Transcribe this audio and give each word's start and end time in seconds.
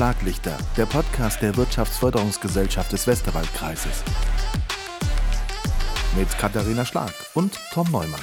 Schlaglichter, 0.00 0.56
der 0.78 0.86
Podcast 0.86 1.42
der 1.42 1.54
Wirtschaftsförderungsgesellschaft 1.58 2.90
des 2.90 3.06
Westerwaldkreises. 3.06 4.02
Mit 6.16 6.26
Katharina 6.38 6.86
Schlag 6.86 7.12
und 7.34 7.60
Tom 7.70 7.86
Neumann. 7.90 8.22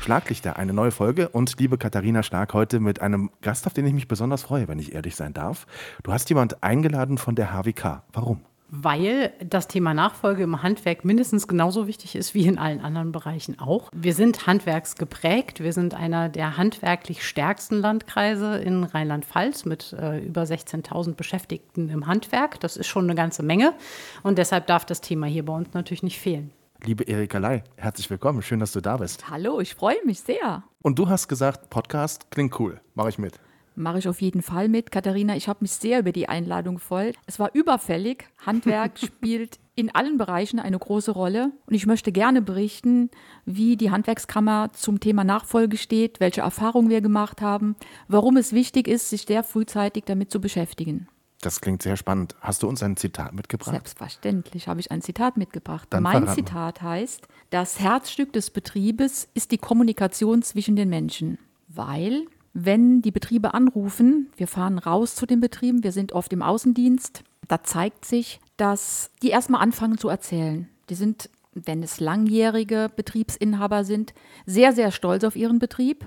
Schlaglichter, 0.00 0.56
eine 0.56 0.72
neue 0.72 0.90
Folge 0.90 1.28
und 1.28 1.56
liebe 1.60 1.78
Katharina 1.78 2.24
Schlag, 2.24 2.54
heute 2.54 2.80
mit 2.80 3.00
einem 3.00 3.30
Gast, 3.40 3.68
auf 3.68 3.72
den 3.72 3.86
ich 3.86 3.94
mich 3.94 4.08
besonders 4.08 4.42
freue, 4.42 4.66
wenn 4.66 4.80
ich 4.80 4.96
ehrlich 4.96 5.14
sein 5.14 5.32
darf. 5.32 5.64
Du 6.02 6.12
hast 6.12 6.28
jemand 6.28 6.60
eingeladen 6.60 7.18
von 7.18 7.36
der 7.36 7.52
HWK. 7.52 8.02
Warum? 8.12 8.40
Weil 8.68 9.32
das 9.44 9.68
Thema 9.68 9.94
Nachfolge 9.94 10.42
im 10.42 10.62
Handwerk 10.62 11.04
mindestens 11.04 11.48
genauso 11.48 11.86
wichtig 11.86 12.16
ist 12.16 12.34
wie 12.34 12.46
in 12.46 12.58
allen 12.58 12.80
anderen 12.80 13.12
Bereichen 13.12 13.58
auch. 13.58 13.90
Wir 13.94 14.14
sind 14.14 14.46
handwerksgeprägt. 14.46 15.60
Wir 15.60 15.72
sind 15.72 15.94
einer 15.94 16.28
der 16.28 16.56
handwerklich 16.56 17.26
stärksten 17.26 17.76
Landkreise 17.76 18.58
in 18.58 18.84
Rheinland-Pfalz 18.84 19.64
mit 19.64 19.92
äh, 19.92 20.18
über 20.18 20.42
16.000 20.42 21.14
Beschäftigten 21.14 21.88
im 21.88 22.06
Handwerk. 22.06 22.60
Das 22.60 22.76
ist 22.76 22.86
schon 22.86 23.04
eine 23.04 23.14
ganze 23.14 23.42
Menge 23.42 23.74
und 24.22 24.38
deshalb 24.38 24.66
darf 24.66 24.84
das 24.84 25.00
Thema 25.00 25.26
hier 25.26 25.44
bei 25.44 25.52
uns 25.52 25.72
natürlich 25.74 26.02
nicht 26.02 26.18
fehlen. 26.18 26.50
Liebe 26.84 27.04
Erika 27.04 27.38
Ley, 27.38 27.62
herzlich 27.76 28.10
willkommen. 28.10 28.42
Schön, 28.42 28.60
dass 28.60 28.72
du 28.72 28.80
da 28.80 28.98
bist. 28.98 29.30
Hallo, 29.30 29.60
ich 29.60 29.74
freue 29.74 29.96
mich 30.04 30.20
sehr. 30.20 30.62
Und 30.82 30.98
du 30.98 31.08
hast 31.08 31.26
gesagt, 31.28 31.70
Podcast 31.70 32.30
klingt 32.30 32.58
cool. 32.60 32.80
Mache 32.94 33.08
ich 33.08 33.18
mit. 33.18 33.40
Mache 33.76 33.98
ich 33.98 34.08
auf 34.08 34.22
jeden 34.22 34.42
Fall 34.42 34.68
mit. 34.68 34.90
Katharina, 34.90 35.36
ich 35.36 35.48
habe 35.48 35.58
mich 35.60 35.72
sehr 35.72 36.00
über 36.00 36.12
die 36.12 36.28
Einladung 36.28 36.76
gefreut. 36.76 37.14
Es 37.26 37.38
war 37.38 37.54
überfällig. 37.54 38.24
Handwerk 38.44 38.98
spielt 38.98 39.58
in 39.74 39.94
allen 39.94 40.16
Bereichen 40.16 40.58
eine 40.58 40.78
große 40.78 41.12
Rolle. 41.12 41.52
Und 41.66 41.74
ich 41.74 41.86
möchte 41.86 42.10
gerne 42.10 42.40
berichten, 42.40 43.10
wie 43.44 43.76
die 43.76 43.90
Handwerkskammer 43.90 44.70
zum 44.72 44.98
Thema 44.98 45.24
Nachfolge 45.24 45.76
steht, 45.76 46.18
welche 46.18 46.40
Erfahrungen 46.40 46.88
wir 46.88 47.02
gemacht 47.02 47.42
haben, 47.42 47.76
warum 48.08 48.38
es 48.38 48.52
wichtig 48.52 48.88
ist, 48.88 49.10
sich 49.10 49.22
sehr 49.22 49.44
frühzeitig 49.44 50.04
damit 50.06 50.30
zu 50.30 50.40
beschäftigen. 50.40 51.08
Das 51.42 51.60
klingt 51.60 51.82
sehr 51.82 51.98
spannend. 51.98 52.34
Hast 52.40 52.62
du 52.62 52.68
uns 52.68 52.82
ein 52.82 52.96
Zitat 52.96 53.34
mitgebracht? 53.34 53.72
Selbstverständlich 53.72 54.68
habe 54.68 54.80
ich 54.80 54.90
ein 54.90 55.02
Zitat 55.02 55.36
mitgebracht. 55.36 55.86
Dann 55.90 56.02
mein. 56.02 56.26
Zitat 56.28 56.80
heißt, 56.80 57.28
das 57.50 57.78
Herzstück 57.78 58.32
des 58.32 58.50
Betriebes 58.50 59.28
ist 59.34 59.52
die 59.52 59.58
Kommunikation 59.58 60.40
zwischen 60.42 60.76
den 60.76 60.88
Menschen, 60.88 61.38
weil 61.68 62.26
wenn 62.58 63.02
die 63.02 63.10
Betriebe 63.10 63.52
anrufen, 63.52 64.30
wir 64.38 64.48
fahren 64.48 64.78
raus 64.78 65.14
zu 65.14 65.26
den 65.26 65.40
Betrieben, 65.40 65.84
wir 65.84 65.92
sind 65.92 66.12
oft 66.12 66.32
im 66.32 66.40
Außendienst, 66.40 67.22
da 67.48 67.62
zeigt 67.62 68.06
sich, 68.06 68.40
dass 68.56 69.10
die 69.22 69.28
erstmal 69.28 69.60
anfangen 69.60 69.98
zu 69.98 70.08
erzählen. 70.08 70.66
Die 70.88 70.94
sind, 70.94 71.28
wenn 71.52 71.82
es 71.82 72.00
langjährige 72.00 72.90
Betriebsinhaber 72.96 73.84
sind, 73.84 74.14
sehr, 74.46 74.72
sehr 74.72 74.90
stolz 74.90 75.22
auf 75.24 75.36
ihren 75.36 75.58
Betrieb 75.58 76.06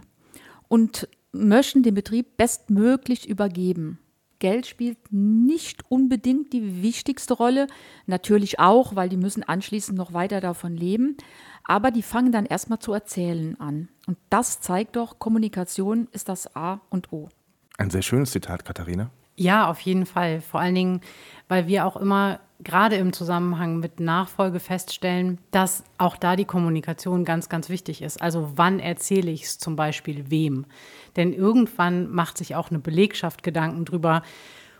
und 0.67 1.07
möchten 1.31 1.83
den 1.83 1.93
Betrieb 1.93 2.35
bestmöglich 2.35 3.29
übergeben. 3.29 3.99
Geld 4.39 4.65
spielt 4.65 4.97
nicht 5.11 5.83
unbedingt 5.91 6.51
die 6.51 6.81
wichtigste 6.81 7.35
Rolle, 7.35 7.67
natürlich 8.07 8.57
auch, 8.57 8.95
weil 8.95 9.09
die 9.09 9.17
müssen 9.17 9.43
anschließend 9.43 9.95
noch 9.95 10.13
weiter 10.13 10.41
davon 10.41 10.75
leben, 10.75 11.15
aber 11.63 11.91
die 11.91 12.01
fangen 12.01 12.31
dann 12.31 12.47
erstmal 12.47 12.79
zu 12.79 12.91
erzählen 12.91 13.59
an. 13.59 13.89
Und 14.09 14.17
das 14.31 14.59
zeigt 14.59 14.95
doch, 14.95 15.19
Kommunikation 15.19 16.07
ist 16.13 16.29
das 16.29 16.55
A 16.55 16.81
und 16.89 17.13
O. 17.13 17.29
Ein 17.77 17.91
sehr 17.91 18.01
schönes 18.01 18.31
Zitat, 18.31 18.65
Katharina. 18.65 19.11
Ja, 19.35 19.69
auf 19.69 19.79
jeden 19.81 20.07
Fall. 20.07 20.41
Vor 20.41 20.59
allen 20.59 20.73
Dingen, 20.73 21.01
weil 21.47 21.67
wir 21.67 21.85
auch 21.85 21.95
immer 21.95 22.39
gerade 22.59 22.95
im 22.95 23.13
Zusammenhang 23.13 23.77
mit 23.77 23.99
Nachfolge 23.99 24.59
feststellen, 24.59 25.37
dass 25.51 25.83
auch 25.99 26.17
da 26.17 26.35
die 26.35 26.45
Kommunikation 26.45 27.23
ganz, 27.23 27.49
ganz 27.49 27.69
wichtig 27.69 28.01
ist. 28.01 28.19
Also 28.19 28.53
wann 28.55 28.79
erzähle 28.79 29.29
ich 29.29 29.43
es 29.43 29.59
zum 29.59 29.75
Beispiel 29.75 30.31
wem? 30.31 30.65
Denn 31.15 31.31
irgendwann 31.31 32.09
macht 32.09 32.39
sich 32.39 32.55
auch 32.55 32.71
eine 32.71 32.79
Belegschaft 32.79 33.43
Gedanken 33.43 33.85
drüber, 33.85 34.23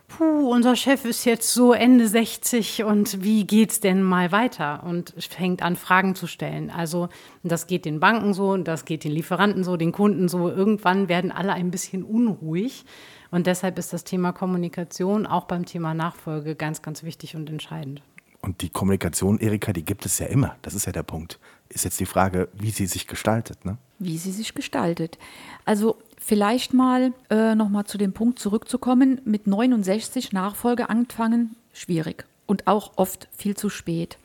puh, 0.09 0.51
unser 0.51 0.75
Chef 0.75 1.05
ist 1.05 1.23
jetzt 1.23 1.53
so 1.53 1.71
Ende 1.71 2.07
60 2.07 2.83
und 2.83 3.23
wie 3.23 3.45
geht's 3.45 3.79
denn 3.79 4.03
mal 4.03 4.33
weiter? 4.33 4.83
Und 4.83 5.13
fängt 5.17 5.61
an, 5.61 5.77
Fragen 5.77 6.15
zu 6.15 6.27
stellen. 6.27 6.69
Also 6.69 7.07
das 7.43 7.67
geht 7.67 7.85
den 7.85 8.01
Banken 8.01 8.33
so 8.33 8.49
und 8.49 8.67
das 8.67 8.83
geht 8.83 9.05
den 9.05 9.13
Lieferanten 9.13 9.63
so, 9.63 9.77
den 9.77 9.93
Kunden 9.93 10.27
so. 10.27 10.49
Irgendwann 10.49 11.07
werden 11.07 11.31
alle 11.31 11.53
ein 11.53 11.71
bisschen 11.71 12.03
unruhig. 12.03 12.83
Und 13.31 13.47
deshalb 13.47 13.77
ist 13.77 13.93
das 13.93 14.03
Thema 14.03 14.33
Kommunikation 14.33 15.25
auch 15.25 15.45
beim 15.45 15.65
Thema 15.65 15.93
Nachfolge 15.93 16.55
ganz, 16.55 16.81
ganz 16.81 17.03
wichtig 17.03 17.35
und 17.35 17.49
entscheidend. 17.49 18.01
Und 18.41 18.61
die 18.61 18.69
Kommunikation, 18.69 19.37
Erika, 19.39 19.73
die 19.73 19.83
gibt 19.83 20.05
es 20.05 20.19
ja 20.19 20.25
immer. 20.27 20.55
Das 20.61 20.73
ist 20.73 20.85
ja 20.85 20.91
der 20.91 21.03
Punkt. 21.03 21.39
Ist 21.67 21.83
jetzt 21.83 21.99
die 21.99 22.05
Frage, 22.05 22.47
wie 22.53 22.71
sie 22.71 22.85
sich 22.85 23.05
gestaltet. 23.05 23.65
Ne? 23.65 23.77
Wie 23.99 24.17
sie 24.17 24.31
sich 24.31 24.55
gestaltet. 24.55 25.17
Also 25.65 25.97
vielleicht 26.19 26.73
mal 26.73 27.13
äh, 27.29 27.55
nochmal 27.55 27.85
zu 27.85 27.97
dem 27.97 28.13
Punkt 28.13 28.39
zurückzukommen, 28.39 29.21
mit 29.25 29.47
69 29.47 30.33
Nachfolge 30.33 30.89
anfangen, 30.89 31.55
schwierig 31.73 32.25
und 32.45 32.67
auch 32.67 32.91
oft 32.97 33.27
viel 33.31 33.55
zu 33.55 33.69
spät. 33.69 34.17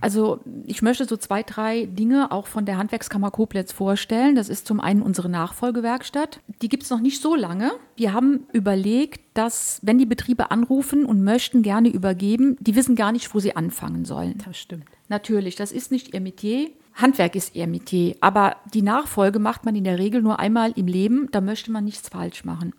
Also 0.00 0.40
ich 0.66 0.80
möchte 0.80 1.04
so 1.04 1.16
zwei, 1.16 1.42
drei 1.42 1.86
Dinge 1.86 2.30
auch 2.30 2.46
von 2.46 2.64
der 2.64 2.78
Handwerkskammer 2.78 3.30
Koblenz 3.30 3.72
vorstellen. 3.72 4.36
Das 4.36 4.48
ist 4.48 4.66
zum 4.66 4.80
einen 4.80 5.02
unsere 5.02 5.28
Nachfolgewerkstatt. 5.28 6.40
Die 6.62 6.68
gibt 6.68 6.84
es 6.84 6.90
noch 6.90 7.00
nicht 7.00 7.20
so 7.20 7.34
lange. 7.34 7.72
Wir 7.96 8.12
haben 8.12 8.46
überlegt, 8.52 9.20
dass 9.34 9.80
wenn 9.82 9.98
die 9.98 10.06
Betriebe 10.06 10.50
anrufen 10.50 11.04
und 11.04 11.24
möchten 11.24 11.62
gerne 11.62 11.88
übergeben, 11.88 12.56
die 12.60 12.76
wissen 12.76 12.94
gar 12.94 13.12
nicht, 13.12 13.34
wo 13.34 13.40
sie 13.40 13.56
anfangen 13.56 14.04
sollen. 14.04 14.40
Das 14.46 14.56
stimmt. 14.56 14.84
Natürlich, 15.08 15.56
das 15.56 15.72
ist 15.72 15.90
nicht 15.90 16.14
ihr 16.14 16.20
Metier. 16.20 16.70
Handwerk 16.98 17.36
ist 17.36 17.54
ihr 17.54 17.66
Metier. 17.66 18.16
Aber 18.20 18.56
die 18.74 18.82
Nachfolge 18.82 19.38
macht 19.38 19.64
man 19.64 19.74
in 19.74 19.84
der 19.84 19.98
Regel 19.98 20.20
nur 20.20 20.38
einmal 20.38 20.72
im 20.76 20.86
Leben. 20.86 21.28
Da 21.30 21.40
möchte 21.40 21.70
man 21.70 21.84
nichts 21.84 22.08
falsch 22.08 22.44
machen. 22.44 22.74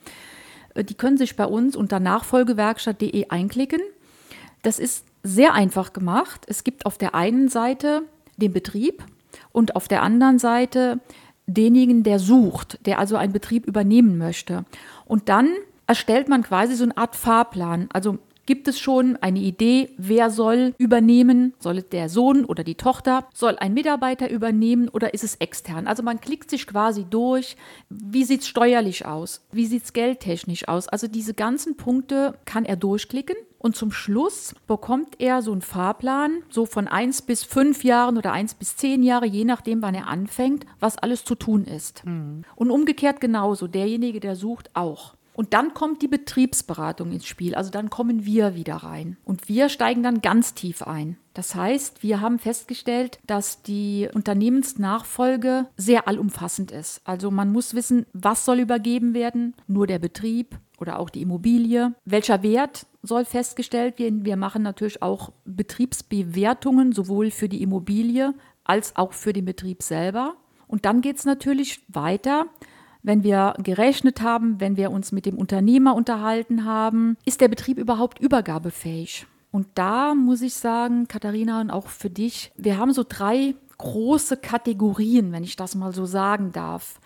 Äh, 0.75 0.84
Die 0.84 0.94
können 0.94 1.18
sich 1.18 1.35
bei 1.35 1.46
uns 1.46 1.75
unter 1.75 2.00
nachfolgewerkstatt.de 2.00 3.30
einklicken. 3.30 3.81
Das 4.62 4.78
ist 4.78 5.06
sehr 5.24 5.53
einfach 5.53 5.94
gemacht. 5.94 6.46
Es 6.47 6.63
gibt 6.63 6.85
auf 6.85 6.97
der 6.97 7.16
einen 7.16 7.50
Seite 7.50 8.03
den 8.38 8.53
Betrieb 8.53 9.03
und 9.52 9.75
auf 9.75 9.88
der 9.88 10.03
anderen 10.03 10.40
Seite 10.40 11.00
denjenigen, 11.47 12.03
der 12.03 12.19
sucht, 12.19 12.80
der 12.86 13.00
also 13.00 13.16
einen 13.16 13.34
Betrieb 13.34 13.66
übernehmen 13.66 14.18
möchte. 14.18 14.66
Und 15.06 15.30
dann 15.30 15.50
erstellt 15.88 16.30
man 16.30 16.44
quasi 16.44 16.75
so 16.75 16.84
eine 16.84 16.96
Art 16.97 17.16
Fahrplan. 17.16 17.90
Also 17.91 18.19
gibt 18.50 18.68
es 18.68 18.80
schon 18.80 19.16
eine 19.18 19.38
Idee, 19.38 19.92
wer 19.98 20.32
soll 20.32 20.74
übernehmen? 20.80 21.54
Soll 21.60 21.78
es 21.78 21.90
der 21.90 22.10
Sohn 22.10 22.46
oder 22.46 22.64
die 22.64 22.74
Tochter? 22.74 23.28
Soll 23.32 23.58
ein 23.60 23.76
Mitarbeiter 23.76 24.28
übernehmen 24.28 24.90
oder 24.90 25.14
ist 25.14 25.24
es 25.24 25.36
extern? 25.36 25.86
Also 25.86 26.02
man 26.02 26.20
klickt 26.20 26.50
sich 26.50 26.66
quasi 26.66 27.06
durch, 27.08 27.58
wie 27.92 28.24
sieht 28.24 28.42
es 28.42 28.48
steuerlich 28.48 29.06
aus? 29.06 29.46
Wie 29.52 29.68
sieht 29.68 29.84
es 29.84 29.94
geldtechnisch 29.94 30.68
aus? 30.68 30.88
Also 30.88 31.08
diese 31.08 31.36
ganzen 31.36 31.78
Punkte 31.78 32.34
kann 32.46 32.66
er 32.66 32.76
durchklicken. 32.76 33.36
Und 33.60 33.76
zum 33.76 33.92
Schluss 33.92 34.56
bekommt 34.66 35.20
er 35.20 35.44
so 35.44 35.52
einen 35.52 35.62
Fahrplan, 35.62 36.42
so 36.50 36.66
von 36.66 36.88
eins 36.88 37.22
bis 37.22 37.44
fünf 37.44 37.84
Jahren 37.84 38.18
oder 38.18 38.31
eins 38.31 38.56
bis 38.56 38.78
zehn 38.78 39.04
Jahre, 39.04 39.28
je 39.28 39.46
nachdem, 39.46 39.84
wann 39.84 39.94
er 39.94 40.08
anfängt, 40.08 40.66
was 40.80 40.98
alles 40.98 41.24
zu 41.24 41.36
tun 41.36 41.66
ist. 41.66 42.02
Und 42.56 42.72
umgekehrt 42.72 43.22
genauso, 43.22 43.68
derjenige, 43.68 44.20
der 44.20 44.36
sucht, 44.36 44.76
auch. 44.76 45.14
Und 45.39 45.53
dann 45.53 45.73
kommt 45.73 46.01
die 46.01 46.09
Betriebsberatung 46.09 47.13
ins 47.13 47.25
Spiel, 47.25 47.55
also 47.55 47.72
dann 47.72 47.89
kommen 47.89 48.25
wir 48.25 48.55
wieder 48.55 48.75
rein. 48.75 49.16
Und 49.23 49.47
wir 49.47 49.69
steigen 49.69 50.03
dann 50.03 50.19
ganz 50.19 50.53
tief 50.53 50.83
ein. 50.83 51.16
Das 51.33 51.55
heißt, 51.55 52.03
wir 52.03 52.19
haben 52.19 52.39
festgestellt, 52.39 53.19
dass 53.25 53.61
die 53.61 54.09
Unternehmensnachfolge 54.13 55.67
sehr 55.77 56.09
allumfassend 56.09 56.72
ist. 56.72 57.00
Also 57.05 57.31
man 57.31 57.53
muss 57.53 57.73
wissen, 57.73 58.05
was 58.11 58.44
soll 58.44 58.59
übergeben 58.59 59.13
werden, 59.13 59.55
nur 59.66 59.88
der 59.88 60.00
Betrieb 60.00 60.59
oder 60.77 61.00
auch 61.00 61.09
die 61.09 61.22
Immobilie. 61.22 61.94
Welcher 62.03 62.44
Wert 62.44 62.85
soll 63.01 63.23
festgestellt 63.23 63.97
werden? 63.97 64.25
Wir 64.25 64.35
machen 64.35 64.61
natürlich 64.61 65.01
auch 65.01 65.31
Betriebsbewertungen, 65.45 66.91
sowohl 66.91 67.31
für 67.31 67.47
die 67.47 67.63
Immobilie 67.63 68.33
als 68.66 68.97
auch 68.97 69.13
für 69.13 69.31
den 69.31 69.45
Betrieb 69.45 69.83
selber. 69.83 70.35
Und 70.67 70.83
dann 70.83 71.00
geht 71.00 71.16
es 71.16 71.23
natürlich 71.23 71.81
weiter. 71.88 72.47
Wenn 73.02 73.24
wir 73.24 73.54
gerechnet 73.64 74.22
haben, 74.22 74.60
wenn 74.60 74.75
wir 74.75 74.92
uns 74.92 75.12
mit 75.12 75.25
dem 75.25 75.38
Unternehmer 75.38 75.96
unterhalten 75.96 76.66
haben, 76.66 77.18
ist 77.25 77.42
der 77.42 77.48
Betrieb 77.48 77.78
überhaupt 77.78 78.19
übergabefähig? 78.19 79.25
Und 79.51 79.68
da 79.75 80.13
muss 80.13 80.42
ich 80.42 80.54
sagen, 80.54 81.07
Katharina, 81.07 81.62
und 81.62 81.72
auch 81.72 81.88
für 81.88 82.10
dich, 82.10 82.51
wir 82.57 82.78
haben 82.78 82.94
so 82.94 83.06
drei 83.07 83.56
große 83.78 84.38
Kategorien, 84.38 85.31
wenn 85.31 85.44
ich 85.44 85.56
das 85.56 85.75
mal 85.75 85.94
so 85.94 86.06
sagen 86.06 86.51
darf. 86.51 87.00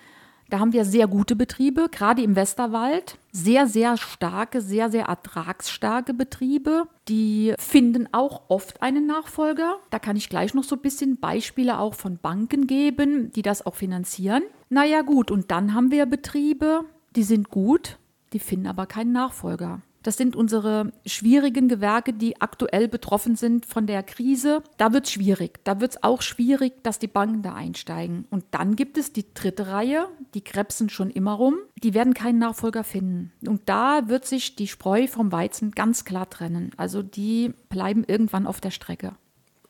Da 0.53 0.59
haben 0.59 0.71
wir 0.71 0.85
sehr 0.85 1.07
gute 1.07 1.35
Betriebe, 1.35 1.89
gerade 1.89 2.21
im 2.21 2.35
Westerwald. 2.35 3.17
Sehr, 3.31 3.65
sehr 3.65 3.97
starke, 3.97 4.61
sehr, 4.61 4.91
sehr 4.91 5.05
ertragsstarke 5.05 6.13
Betriebe. 6.13 6.83
Die 7.07 7.55
finden 7.57 8.07
auch 8.11 8.43
oft 8.49 8.83
einen 8.83 9.07
Nachfolger. 9.07 9.79
Da 9.89 9.97
kann 9.97 10.15
ich 10.15 10.29
gleich 10.29 10.53
noch 10.53 10.63
so 10.63 10.75
ein 10.75 10.83
bisschen 10.83 11.19
Beispiele 11.19 11.79
auch 11.79 11.95
von 11.95 12.19
Banken 12.19 12.67
geben, 12.67 13.31
die 13.31 13.41
das 13.41 13.65
auch 13.65 13.73
finanzieren. 13.73 14.43
Naja 14.69 15.01
gut, 15.01 15.31
und 15.31 15.49
dann 15.49 15.73
haben 15.73 15.89
wir 15.89 16.05
Betriebe, 16.05 16.85
die 17.15 17.23
sind 17.23 17.49
gut, 17.49 17.97
die 18.33 18.37
finden 18.37 18.67
aber 18.67 18.85
keinen 18.85 19.11
Nachfolger. 19.11 19.81
Das 20.03 20.17
sind 20.17 20.35
unsere 20.35 20.91
schwierigen 21.05 21.69
Gewerke, 21.69 22.13
die 22.13 22.41
aktuell 22.41 22.87
betroffen 22.87 23.35
sind 23.35 23.65
von 23.65 23.87
der 23.87 24.03
Krise. 24.03 24.61
Da 24.77 24.93
wird 24.93 25.05
es 25.05 25.11
schwierig. 25.11 25.63
Da 25.63 25.79
wird 25.79 25.91
es 25.91 26.03
auch 26.03 26.21
schwierig, 26.21 26.83
dass 26.83 26.99
die 26.99 27.07
Banken 27.07 27.41
da 27.41 27.55
einsteigen. 27.55 28.25
Und 28.29 28.43
dann 28.51 28.75
gibt 28.75 28.97
es 28.97 29.13
die 29.13 29.33
dritte 29.33 29.67
Reihe, 29.67 30.07
die 30.33 30.41
krebsen 30.41 30.89
schon 30.89 31.09
immer 31.09 31.33
rum. 31.33 31.55
Die 31.81 31.93
werden 31.93 32.13
keinen 32.13 32.39
Nachfolger 32.39 32.83
finden. 32.83 33.31
Und 33.47 33.61
da 33.65 34.07
wird 34.09 34.25
sich 34.25 34.55
die 34.55 34.67
Spreu 34.67 35.07
vom 35.07 35.31
Weizen 35.31 35.71
ganz 35.71 36.05
klar 36.05 36.29
trennen. 36.29 36.71
Also 36.77 37.01
die 37.01 37.53
bleiben 37.69 38.03
irgendwann 38.05 38.45
auf 38.45 38.59
der 38.59 38.71
Strecke. 38.71 39.15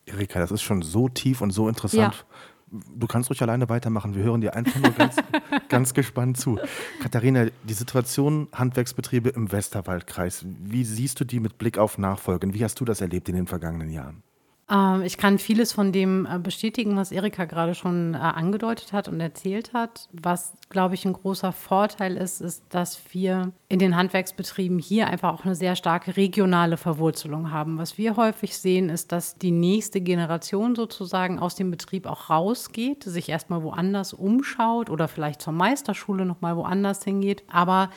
Erika, 0.06 0.40
das 0.40 0.52
ist 0.52 0.64
schon 0.64 0.82
so 0.82 1.08
tief 1.08 1.42
und 1.42 1.52
so 1.52 1.70
interessant. 1.70 2.16
Ja 2.16 2.36
du 2.74 3.08
kannst 3.08 3.30
ruhig 3.30 3.42
alleine 3.42 3.70
weitermachen. 3.70 4.16
Wir 4.16 4.24
hören 4.24 4.42
dir 4.42 4.56
einfach 4.56 4.80
nur 4.80 4.92
ganz, 4.92 5.16
ganz 5.70 5.94
gespannt 5.94 6.38
zu. 6.38 6.60
Katharina, 7.02 7.48
die 7.64 7.74
Situation 7.74 8.48
Handwerksbetriebe 8.52 9.30
im 9.30 9.52
Westerwaldkreis, 9.52 10.46
wie 10.46 10.84
siehst 10.84 11.20
du 11.20 11.26
die 11.26 11.40
mit 11.40 11.58
Blick 11.58 11.78
auf 11.78 11.98
Nachfolgen? 11.98 12.54
Wie 12.54 12.64
hast 12.64 12.80
du 12.80 12.86
das 12.86 13.02
erlebt 13.02 13.30
in 13.30 13.36
den 13.36 13.48
vergangenen 13.48 13.90
Jahren? 13.90 14.24
Ähm, 14.70 15.02
ich 15.02 15.18
kann 15.18 15.40
vieles 15.40 15.74
von 15.74 15.92
dem 15.92 16.26
äh, 16.26 16.40
bestätigen, 16.40 16.96
was 16.96 17.12
Erika 17.12 17.46
gerade 17.46 17.76
schon 17.76 18.14
äh, 18.14 18.18
angedeutet 18.18 18.94
hat 18.94 19.08
und 19.08 19.20
erzählt 19.20 19.74
hat. 19.74 20.08
Was, 20.14 20.54
glaube 20.70 20.96
ich, 20.96 21.06
ein 21.06 21.14
großer 21.14 21.52
Vorteil 21.52 22.16
ist, 22.18 22.42
ist, 22.42 22.64
dass 22.70 23.00
wir 23.12 23.52
in 23.68 23.80
den 23.80 23.96
Handwerksbetrieben 23.96 24.80
hier 24.80 25.08
einfach 25.08 25.34
auch 25.34 25.46
eine 25.46 25.56
sehr 25.56 25.76
starke 25.76 26.16
regionale 26.16 26.78
Verwurzelung 26.78 27.52
haben. 27.52 27.78
Was 27.78 27.98
wir 27.98 28.16
häufig 28.16 28.58
sehen, 28.58 28.90
ist, 28.90 29.12
dass 29.12 29.38
die 29.38 29.52
nächste 29.52 30.02
Generation 30.02 30.76
sozusagen 30.76 31.40
aus 31.40 31.56
dem 31.56 31.70
Betrieb 31.70 32.06
auch 32.06 32.30
rausgeht, 32.30 33.04
sich 33.04 33.30
erstmal 33.30 33.64
woanders 33.64 34.14
umschaut 34.14 34.90
oder 34.90 35.08
vielleicht 35.08 35.42
zur 35.42 35.54
Meisterschule 35.54 36.26
nochmal 36.26 36.56
woanders 36.56 37.04
hingeht. 37.04 37.44
Aber 37.48 37.90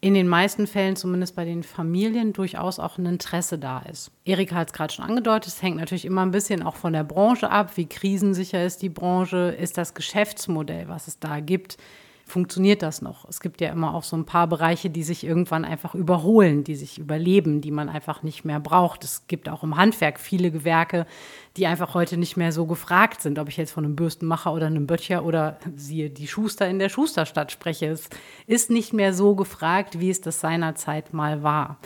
in 0.00 0.14
den 0.14 0.28
meisten 0.28 0.66
Fällen, 0.66 0.94
zumindest 0.94 1.34
bei 1.34 1.44
den 1.44 1.64
Familien, 1.64 2.32
durchaus 2.32 2.78
auch 2.78 2.98
ein 2.98 3.06
Interesse 3.06 3.58
da 3.58 3.80
ist. 3.80 4.12
Erika 4.24 4.54
hat 4.54 4.68
es 4.68 4.72
gerade 4.72 4.92
schon 4.94 5.04
angedeutet, 5.04 5.48
es 5.48 5.62
hängt 5.62 5.76
natürlich 5.76 6.04
immer 6.04 6.22
ein 6.22 6.30
bisschen 6.30 6.62
auch 6.62 6.76
von 6.76 6.92
der 6.92 7.02
Branche 7.02 7.50
ab. 7.50 7.76
Wie 7.76 7.86
krisensicher 7.86 8.64
ist 8.64 8.82
die 8.82 8.90
Branche? 8.90 9.56
Ist 9.58 9.76
das 9.76 9.94
Geschäftsmodell, 9.94 10.88
was 10.88 11.08
es 11.08 11.18
da 11.18 11.40
gibt, 11.40 11.78
funktioniert 12.28 12.82
das 12.82 13.02
noch? 13.02 13.28
Es 13.28 13.40
gibt 13.40 13.60
ja 13.60 13.70
immer 13.70 13.94
auch 13.94 14.04
so 14.04 14.16
ein 14.16 14.24
paar 14.24 14.46
Bereiche, 14.46 14.90
die 14.90 15.02
sich 15.02 15.24
irgendwann 15.24 15.64
einfach 15.64 15.94
überholen, 15.94 16.64
die 16.64 16.76
sich 16.76 16.98
überleben, 16.98 17.60
die 17.60 17.70
man 17.70 17.88
einfach 17.88 18.22
nicht 18.22 18.44
mehr 18.44 18.60
braucht. 18.60 19.04
Es 19.04 19.26
gibt 19.26 19.48
auch 19.48 19.62
im 19.62 19.76
Handwerk 19.76 20.20
viele 20.20 20.50
Gewerke, 20.50 21.06
die 21.56 21.66
einfach 21.66 21.94
heute 21.94 22.16
nicht 22.16 22.36
mehr 22.36 22.52
so 22.52 22.66
gefragt 22.66 23.20
sind, 23.22 23.38
ob 23.38 23.48
ich 23.48 23.56
jetzt 23.56 23.72
von 23.72 23.84
einem 23.84 23.96
Bürstenmacher 23.96 24.52
oder 24.52 24.66
einem 24.66 24.86
Böttcher 24.86 25.24
oder 25.24 25.58
siehe 25.74 26.10
die 26.10 26.28
Schuster 26.28 26.68
in 26.68 26.78
der 26.78 26.88
Schusterstadt 26.88 27.50
spreche. 27.50 27.86
Es 27.86 28.08
ist 28.46 28.70
nicht 28.70 28.92
mehr 28.92 29.12
so 29.12 29.34
gefragt, 29.34 29.98
wie 29.98 30.10
es 30.10 30.20
das 30.20 30.40
seinerzeit 30.40 31.12
mal 31.12 31.42
war. 31.42 31.78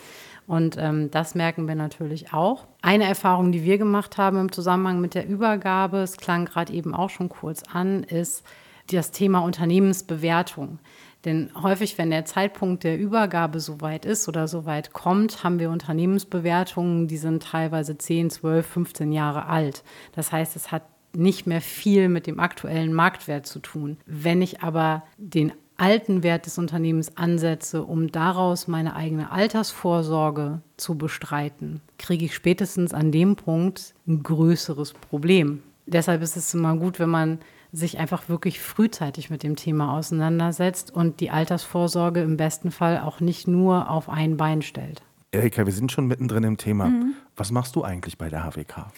Und 0.47 0.77
ähm, 0.79 1.11
das 1.11 1.35
merken 1.35 1.69
wir 1.69 1.77
natürlich 1.77 2.33
auch. 2.33 2.67
Eine 2.83 3.05
Erfahrung, 3.05 3.53
die 3.53 3.65
wir 3.65 3.79
gemacht 3.79 4.19
haben 4.19 4.39
im 4.39 4.53
Zusammenhang 4.53 5.01
mit 5.01 5.15
der 5.15 5.27
Übergabe, 5.27 5.99
es 5.99 6.17
klang 6.17 6.47
gerade 6.47 6.73
eben 6.73 6.95
auch 6.95 7.11
schon 7.11 7.29
kurz 7.29 7.63
an, 7.73 8.03
ist, 8.03 8.45
das 8.91 9.11
Thema 9.11 9.41
Unternehmensbewertung. 9.41 10.79
Denn 11.25 11.51
häufig, 11.61 11.99
wenn 11.99 12.11
der 12.11 12.25
Zeitpunkt 12.25 12.83
der 12.83 12.99
Übergabe 12.99 13.61
soweit 13.61 14.05
ist 14.05 14.29
oder 14.29 14.49
soweit 14.49 14.93
kommt, 14.93 15.45
haben 15.45 15.61
wir 15.61 15.71
Unternehmensbewertungen, 15.71 17.07
die 17.07 17.17
sind 17.17 17.45
teilweise 17.45 17.97
10, 17.97 18.31
12, 18.31 18.67
15 18.67 19.13
Jahre 19.13 19.47
alt. 19.47 19.85
Das 20.13 20.33
heißt, 20.33 20.57
es 20.57 20.73
hat 20.73 20.83
nicht 21.15 21.47
mehr 21.47 21.61
viel 21.61 22.09
mit 22.09 22.27
dem 22.27 22.41
aktuellen 22.41 22.93
Marktwert 22.93 23.47
zu 23.47 23.61
tun. 23.61 23.99
Wenn 24.07 24.43
ich 24.43 24.63
aber 24.63 25.05
den 25.17 25.53
alten 25.77 26.23
Wert 26.23 26.47
des 26.47 26.59
Unternehmens 26.59 27.17
ansetze, 27.17 27.83
um 27.83 28.11
daraus 28.11 28.69
meine 28.69 28.97
eigene 28.97 29.31
Altersvorsorge 29.31 30.61
zu 30.77 30.97
bestreiten, 30.97 31.81
kriege 31.99 32.25
ich 32.25 32.35
spätestens 32.35 32.95
an 32.95 33.13
dem 33.13 33.37
Punkt 33.37 33.95
ein 34.07 34.23
größeres 34.23 34.93
Problem. 34.93 35.63
Deshalb 35.87 36.23
ist 36.23 36.37
es 36.37 36.55
immer 36.55 36.77
gut, 36.77 36.99
wenn 36.99 37.11
man 37.11 37.39
sich 37.73 37.99
einfach 37.99 38.29
wirklich 38.29 38.61
frühzeitig 38.61 39.31
mit 39.31 39.43
dem 39.43 39.57
Thema 39.57 39.97
auseinandersetzt 39.97 40.91
und 40.91 41.21
die 41.21 41.31
Altersvorsorge 41.31 42.21
im 42.21 42.37
besten 42.37 42.71
Fall 42.71 43.01
auch 43.01 43.21
nicht 43.21 43.49
nur 43.49 43.91
auf 43.91 44.09
ein 44.09 44.37
Bein 44.37 44.63
stellt. 44.63 45.03
Erika, 45.33 45.65
wir 45.65 45.73
sind 45.73 45.91
schon 45.91 46.07
mittendrin 46.07 46.45
im 46.45 46.59
Thema. 46.59 46.87
Mhm. 46.87 47.15
Was 47.37 47.51
machst 47.51 47.75
du 47.75 47.83
eigentlich 47.83 48.19
bei 48.19 48.29
der 48.29 48.45
HWK? 48.45 48.93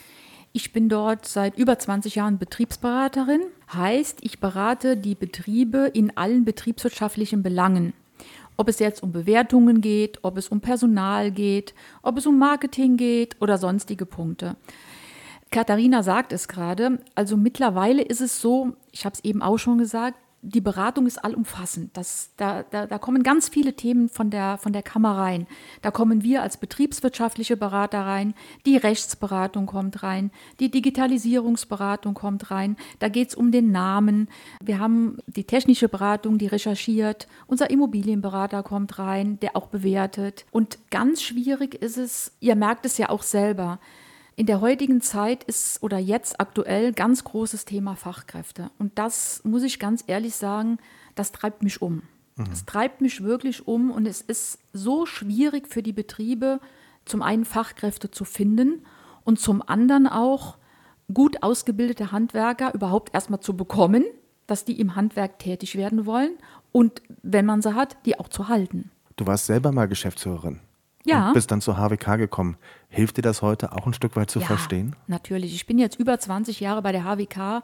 Ich 0.53 0.73
bin 0.73 0.89
dort 0.89 1.27
seit 1.27 1.57
über 1.57 1.79
20 1.79 2.17
Jahren 2.17 2.39
Betriebsberaterin. 2.39 3.43
Heißt, 3.73 4.19
ich 4.23 4.41
berate 4.41 4.97
die 4.97 5.15
Betriebe 5.15 5.91
in 5.93 6.17
allen 6.17 6.45
betriebswirtschaftlichen 6.45 7.43
Belangen. 7.43 7.93
Ob 8.57 8.69
es 8.69 8.79
jetzt 8.79 9.03
um 9.03 9.13
Bewertungen 9.13 9.81
geht, 9.81 10.19
ob 10.23 10.37
es 10.39 10.49
um 10.49 10.61
Personal 10.61 11.31
geht, 11.31 11.75
ob 12.03 12.19
es 12.19 12.27
um 12.27 12.39
Marketing 12.39 12.97
geht 12.97 13.37
oder 13.41 13.59
sonstige 13.59 14.07
Punkte. 14.07 14.57
Katharina 15.55 16.03
sagt 16.03 16.33
es 16.33 16.49
gerade, 16.49 16.99
also 17.15 17.37
mittlerweile 17.37 18.03
ist 18.03 18.21
es 18.21 18.41
so, 18.41 18.73
ich 18.91 19.05
habe 19.05 19.15
es 19.15 19.23
eben 19.23 19.41
auch 19.41 19.57
schon 19.57 19.79
gesagt, 19.79 20.19
die 20.43 20.61
Beratung 20.61 21.07
ist 21.07 21.25
allumfassend. 21.25 21.97
Das, 21.97 22.33
da, 22.37 22.65
da, 22.65 22.89
da 22.89 22.99
kommen 22.99 23.23
ganz 23.23 23.49
viele 23.49 23.75
Themen 23.75 24.09
von 24.09 24.31
der, 24.31 24.59
von 24.59 24.73
der 24.73 24.83
Kammer 24.83 25.17
rein. 25.17 25.47
Da 25.81 25.93
kommen 25.93 26.25
wir 26.25 26.43
als 26.43 26.57
betriebswirtschaftliche 26.57 27.57
Berater 27.57 28.01
rein, 28.01 28.35
die 28.67 28.77
Rechtsberatung 28.77 29.67
kommt 29.67 30.03
rein, 30.03 30.33
die 30.59 30.73
Digitalisierungsberatung 30.73 32.15
kommt 32.15 32.51
rein, 32.51 32.77
da 32.99 33.09
geht 33.09 33.29
es 33.29 33.37
um 33.37 33.53
den 33.53 33.71
Namen. 33.71 34.29
Wir 34.61 34.81
haben 34.81 35.19
die 35.29 35.45
technische 35.45 35.89
Beratung, 35.89 36.37
die 36.37 36.49
recherchiert, 36.49 37.29
unser 37.47 37.71
Immobilienberater 37.71 38.65
kommt 38.65 38.99
rein, 38.99 39.39
der 39.39 39.55
auch 39.55 39.69
bewertet. 39.69 40.47
Und 40.51 40.79
ganz 40.91 41.23
schwierig 41.23 41.77
ist 41.77 41.97
es, 41.97 42.33
ihr 42.41 42.57
merkt 42.57 42.87
es 42.87 42.99
ja 42.99 43.09
auch 43.09 43.23
selber, 43.23 43.79
in 44.37 44.47
der 44.47 44.61
heutigen 44.61 45.01
Zeit 45.01 45.45
ist 45.45 45.83
oder 45.83 45.99
jetzt 45.99 46.41
aktuell 46.41 46.93
ganz 46.93 47.25
großes 47.25 47.65
Thema 47.65 47.95
Fachkräfte. 47.95 48.71
Und 48.79 48.99
das 48.99 49.43
muss 49.45 49.63
ich 49.63 49.79
ganz 49.79 50.05
ehrlich 50.07 50.35
sagen, 50.35 50.79
das 51.15 51.33
treibt 51.33 51.63
mich 51.63 51.83
um. 51.83 52.03
Mhm. 52.37 52.47
Es 52.53 52.65
treibt 52.65 53.01
mich 53.01 53.23
wirklich 53.23 53.67
um 53.67 53.91
und 53.91 54.07
es 54.07 54.21
ist 54.21 54.59
so 54.73 55.07
schwierig 55.07 55.69
für 55.69 55.83
die 55.83 55.93
Betriebe, 55.93 56.61
zum 57.05 57.23
einen 57.23 57.45
Fachkräfte 57.45 58.11
zu 58.11 58.25
finden 58.25 58.85
und 59.25 59.39
zum 59.39 59.63
anderen 59.63 60.07
auch 60.09 60.57
gut 61.13 61.43
ausgebildete 61.43 62.13
Handwerker 62.13 62.75
überhaupt 62.75 63.15
erstmal 63.15 63.41
zu 63.41 63.57
bekommen, 63.57 64.05
dass 64.47 64.65
die 64.65 64.81
im 64.81 64.97
Handwerk 64.97 65.39
tätig 65.39 65.77
werden 65.77 66.07
wollen 66.07 66.33
und 66.73 67.03
wenn 67.23 67.47
man 67.47 67.63
sie 67.63 67.75
hat, 67.75 67.97
die 68.05 68.19
auch 68.19 68.29
zu 68.29 68.49
halten. 68.49 68.91
Du 69.17 69.27
warst 69.27 69.47
selber 69.47 69.71
mal 69.71 69.87
Geschäftsführerin. 69.87 70.61
Ja. 71.07 71.29
Und 71.29 71.35
bist 71.35 71.51
dann 71.51 71.61
zur 71.61 71.77
HWK 71.77 72.17
gekommen. 72.17 72.57
Hilft 72.89 73.19
dir 73.19 73.23
das 73.23 73.43
heute 73.43 73.73
auch 73.73 73.87
ein 73.87 73.93
Stück 73.93 74.17
weit 74.17 74.31
zu 74.31 74.41
ja, 74.41 74.47
verstehen? 74.47 74.97
Natürlich. 75.07 75.55
Ich 75.55 75.67
bin 75.67 75.79
jetzt 75.79 75.99
über 75.99 76.19
20 76.19 76.61
Jahre 76.61 76.81
bei 76.81 76.93
der 76.93 77.05
HWK. 77.05 77.63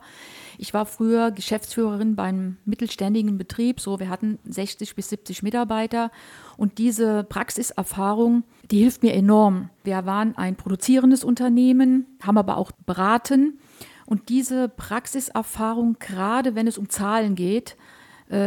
Ich 0.57 0.73
war 0.73 0.85
früher 0.85 1.31
Geschäftsführerin 1.31 2.15
beim 2.15 2.57
mittelständigen 2.65 3.37
Betrieb. 3.37 3.79
So, 3.79 3.99
wir 3.99 4.09
hatten 4.09 4.37
60 4.45 4.95
bis 4.95 5.09
70 5.09 5.41
Mitarbeiter. 5.41 6.11
Und 6.57 6.77
diese 6.77 7.23
Praxiserfahrung, 7.23 8.43
die 8.69 8.79
hilft 8.79 9.01
mir 9.01 9.13
enorm. 9.13 9.69
Wir 9.83 10.05
waren 10.05 10.37
ein 10.37 10.55
produzierendes 10.55 11.23
Unternehmen, 11.23 12.05
haben 12.21 12.37
aber 12.37 12.57
auch 12.57 12.71
beraten. 12.85 13.59
Und 14.05 14.29
diese 14.29 14.69
Praxiserfahrung, 14.69 15.95
gerade 15.97 16.53
wenn 16.53 16.67
es 16.67 16.77
um 16.77 16.89
Zahlen 16.89 17.33
geht, 17.33 17.77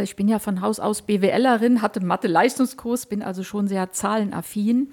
ich 0.02 0.16
bin 0.16 0.28
ja 0.28 0.38
von 0.38 0.60
Haus 0.60 0.80
aus 0.80 1.02
BWLerin, 1.02 1.82
hatte 1.82 2.04
Mathe-Leistungskurs, 2.04 3.06
bin 3.06 3.22
also 3.22 3.42
schon 3.42 3.68
sehr 3.68 3.92
zahlenaffin. 3.92 4.92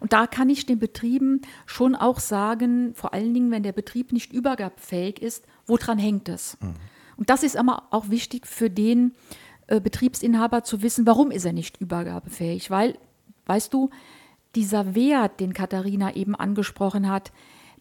Und 0.00 0.12
da 0.12 0.26
kann 0.26 0.48
ich 0.48 0.66
den 0.66 0.78
Betrieben 0.78 1.42
schon 1.66 1.94
auch 1.94 2.20
sagen, 2.20 2.94
vor 2.94 3.14
allen 3.14 3.34
Dingen, 3.34 3.50
wenn 3.50 3.62
der 3.62 3.72
Betrieb 3.72 4.12
nicht 4.12 4.32
übergabefähig 4.32 5.20
ist, 5.20 5.44
woran 5.66 5.98
hängt 5.98 6.28
es? 6.28 6.56
Mhm. 6.60 6.74
Und 7.16 7.30
das 7.30 7.42
ist 7.42 7.56
immer 7.56 7.88
auch 7.90 8.10
wichtig 8.10 8.46
für 8.46 8.70
den 8.70 9.12
äh, 9.66 9.80
Betriebsinhaber 9.80 10.62
zu 10.62 10.82
wissen, 10.82 11.06
warum 11.06 11.30
ist 11.30 11.44
er 11.44 11.52
nicht 11.52 11.80
übergabefähig? 11.80 12.70
Weil, 12.70 12.96
weißt 13.46 13.74
du, 13.74 13.90
dieser 14.54 14.94
Wert, 14.94 15.40
den 15.40 15.52
Katharina 15.52 16.14
eben 16.14 16.34
angesprochen 16.34 17.08
hat, 17.08 17.32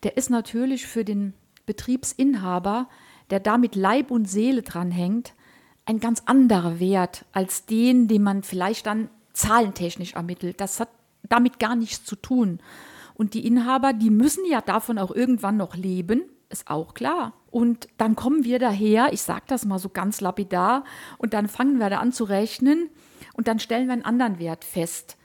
der 0.03 0.17
ist 0.17 0.29
natürlich 0.29 0.87
für 0.87 1.05
den 1.05 1.33
Betriebsinhaber, 1.65 2.89
der 3.29 3.39
da 3.39 3.57
mit 3.57 3.75
Leib 3.75 4.11
und 4.11 4.25
Seele 4.29 4.63
dranhängt, 4.63 5.33
ein 5.87 5.99
ganz 5.99 6.21
anderer 6.25 6.79
Wert 6.79 7.25
als 7.31 7.65
den, 7.65 8.07
den 8.07 8.21
man 8.21 8.43
vielleicht 8.43 8.85
dann 8.85 9.09
zahlentechnisch 9.33 10.13
ermittelt. 10.13 10.59
Das 10.59 10.79
hat 10.79 10.89
damit 11.23 11.59
gar 11.59 11.75
nichts 11.75 12.03
zu 12.03 12.15
tun. 12.15 12.59
Und 13.13 13.33
die 13.33 13.47
Inhaber, 13.47 13.93
die 13.93 14.09
müssen 14.09 14.45
ja 14.49 14.61
davon 14.61 14.99
auch 14.99 15.11
irgendwann 15.11 15.57
noch 15.57 15.75
leben, 15.75 16.23
ist 16.49 16.69
auch 16.69 16.93
klar. 16.93 17.33
Und 17.49 17.87
dann 17.97 18.15
kommen 18.15 18.43
wir 18.43 18.59
daher, 18.59 19.11
ich 19.11 19.21
sage 19.21 19.43
das 19.47 19.65
mal 19.65 19.79
so 19.79 19.89
ganz 19.89 20.21
lapidar, 20.21 20.83
und 21.17 21.33
dann 21.33 21.47
fangen 21.47 21.79
wir 21.79 21.89
da 21.89 21.99
an 21.99 22.11
zu 22.11 22.25
rechnen 22.25 22.89
und 23.33 23.47
dann 23.47 23.59
stellen 23.59 23.87
wir 23.87 23.93
einen 23.93 24.05
anderen 24.05 24.39
Wert 24.39 24.63
fest. 24.63 25.16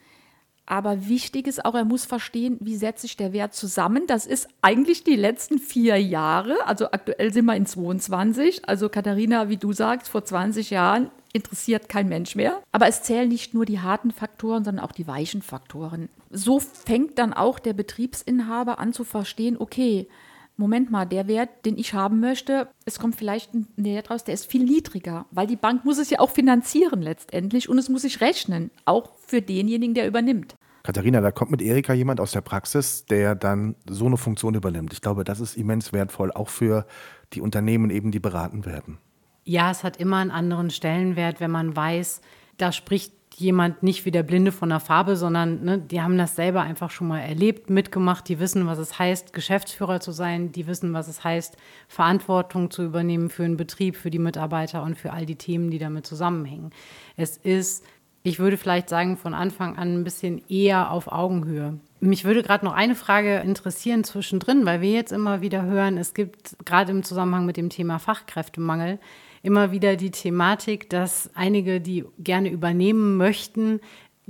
Aber 0.73 1.07
wichtig 1.07 1.49
ist 1.49 1.67
auch, 1.67 1.75
er 1.75 1.85
muss 1.85 2.07
verstehen, 2.07 2.57
wie 2.61 2.77
setzt 2.77 3.03
sich 3.03 3.19
der 3.19 3.35
Wert 3.35 3.53
zusammen. 3.53 4.07
Das 4.07 4.25
ist 4.25 4.49
eigentlich 4.63 5.05
die 5.05 5.17
letzten 5.17 5.59
vier 5.59 6.01
Jahre. 6.01 6.67
Also 6.67 6.87
aktuell 6.93 7.31
sind 7.31 7.45
wir 7.45 7.55
in 7.57 7.67
22. 7.67 8.67
Also 8.67 8.89
Katharina, 8.89 9.51
wie 9.51 9.59
du 9.59 9.75
sagst, 9.75 10.09
vor 10.09 10.25
20 10.25 10.71
Jahren 10.71 11.11
interessiert 11.35 11.91
kein 11.91 12.09
Mensch 12.09 12.37
mehr. 12.37 12.63
Aber 12.73 12.89
es 12.89 13.03
zählen 13.03 13.29
nicht 13.29 13.53
nur 13.53 13.67
die 13.67 13.81
harten 13.81 14.13
Faktoren, 14.13 14.65
sondern 14.65 14.83
auch 14.83 14.93
die 14.93 15.07
weichen 15.07 15.43
Faktoren. 15.43 16.09
So 16.31 16.59
fängt 16.59 17.19
dann 17.19 17.35
auch 17.35 17.59
der 17.59 17.75
Betriebsinhaber 17.75 18.79
an 18.79 18.95
zu 18.95 19.05
verstehen, 19.05 19.59
okay, 19.59 20.09
Moment 20.57 20.91
mal, 20.91 21.05
der 21.05 21.29
Wert, 21.29 21.67
den 21.67 21.77
ich 21.77 21.93
haben 21.93 22.21
möchte, 22.21 22.69
es 22.87 22.99
kommt 22.99 23.17
vielleicht 23.17 23.53
ein 23.53 23.67
Wert 23.77 24.11
raus, 24.11 24.25
der 24.25 24.35
ist 24.35 24.47
viel 24.47 24.65
niedriger, 24.65 25.27
weil 25.31 25.47
die 25.47 25.57
Bank 25.57 25.85
muss 25.85 25.99
es 25.99 26.09
ja 26.09 26.21
auch 26.21 26.31
finanzieren 26.31 27.03
letztendlich 27.03 27.69
und 27.69 27.79
es 27.79 27.91
muss 27.91 28.03
sich 28.03 28.23
rechnen, 28.23 28.71
auch 28.87 29.11
für 29.27 29.43
denjenigen, 29.43 29.95
der 29.95 30.07
übernimmt. 30.07 30.55
Katharina, 30.83 31.21
da 31.21 31.31
kommt 31.31 31.51
mit 31.51 31.63
Erika 31.63 31.93
jemand 31.93 32.21
aus 32.21 32.33
der 32.33 32.41
Praxis, 32.41 33.05
der 33.07 33.35
dann 33.35 33.77
so 33.89 34.07
eine 34.07 34.17
Funktion 34.17 34.55
übernimmt. 34.55 34.93
Ich 34.93 35.01
glaube, 35.01 35.25
das 35.25 35.41
ist 35.41 35.57
immens 35.57 35.93
wertvoll, 35.93 36.33
auch 36.33 36.49
für 36.49 36.87
die 37.33 37.41
Unternehmen 37.41 37.91
eben, 37.91 38.11
die 38.11 38.21
beraten 38.21 38.65
werden. 38.67 38.99
Ja, 39.45 39.71
es 39.71 39.85
hat 39.85 39.97
immer 39.97 40.19
einen 40.19 40.31
anderen 40.31 40.71
Stellenwert, 40.71 41.41
wenn 41.41 41.51
man 41.51 41.75
weiß, 41.75 42.21
da 42.59 42.73
spricht 42.73 43.13
jemand 43.37 43.83
nicht 43.83 44.05
wie 44.05 44.11
der 44.11 44.23
Blinde 44.23 44.53
von 44.53 44.69
der 44.69 44.81
Farbe, 44.81 45.17
sondern 45.17 45.65
ne, 45.65 45.79
die 45.79 46.01
haben 46.01 46.19
das 46.19 46.37
selber 46.37 46.63
einfach 46.63 46.91
schon 46.91 47.09
mal 47.09 47.21
erlebt, 47.21 47.71
mitgemacht, 47.71 48.29
die 48.29 48.39
wissen, 48.39 48.67
was 48.67 48.79
es 48.79 48.99
heißt, 48.99 49.33
Geschäftsführer 49.33 50.01
zu 50.01 50.13
sein, 50.13 50.53
die 50.53 50.67
wissen, 50.67 50.93
was 50.93 51.09
es 51.09 51.25
heißt, 51.25 51.57
Verantwortung 51.89 52.71
zu 52.71 52.83
übernehmen 52.83 53.31
für 53.31 53.45
einen 53.45 53.57
Betrieb, 53.57 53.97
für 53.97 54.11
die 54.11 54.19
Mitarbeiter 54.19 54.83
und 54.83 54.99
für 54.99 55.13
all 55.13 55.27
die 55.27 55.37
Themen, 55.37 55.71
die 55.71 55.79
damit 55.79 56.07
zusammenhängen. 56.07 56.71
Es 57.17 57.37
ist, 57.37 57.85
ich 58.23 58.39
würde 58.39 58.57
vielleicht 58.57 58.89
sagen, 58.89 59.17
von 59.17 59.35
Anfang 59.35 59.77
an 59.77 59.95
ein 59.95 60.05
bisschen 60.05 60.43
eher 60.49 60.91
auf 60.91 61.11
Augenhöhe. 61.11 61.79
Mich 62.01 62.25
würde 62.25 62.43
gerade 62.43 62.65
noch 62.65 62.73
eine 62.73 62.95
Frage 62.95 63.39
interessieren 63.39 64.05
zwischendrin, 64.05 64.67
weil 64.67 64.81
wir 64.81 64.91
jetzt 64.91 65.13
immer 65.13 65.41
wieder 65.41 65.63
hören, 65.63 65.99
es 65.99 66.15
gibt 66.15 66.57
gerade 66.65 66.91
im 66.91 67.03
Zusammenhang 67.03 67.47
mit 67.47 67.57
dem 67.57 67.71
Thema 67.71 67.99
Fachkräftemangel 67.99 68.99
immer 69.43 69.73
wieder 69.73 69.97
die 69.97 70.11
Thematik, 70.11 70.89
dass 70.91 71.31
einige, 71.35 71.81
die 71.81 72.05
gerne 72.19 72.49
übernehmen 72.49 73.17
möchten, 73.17 73.81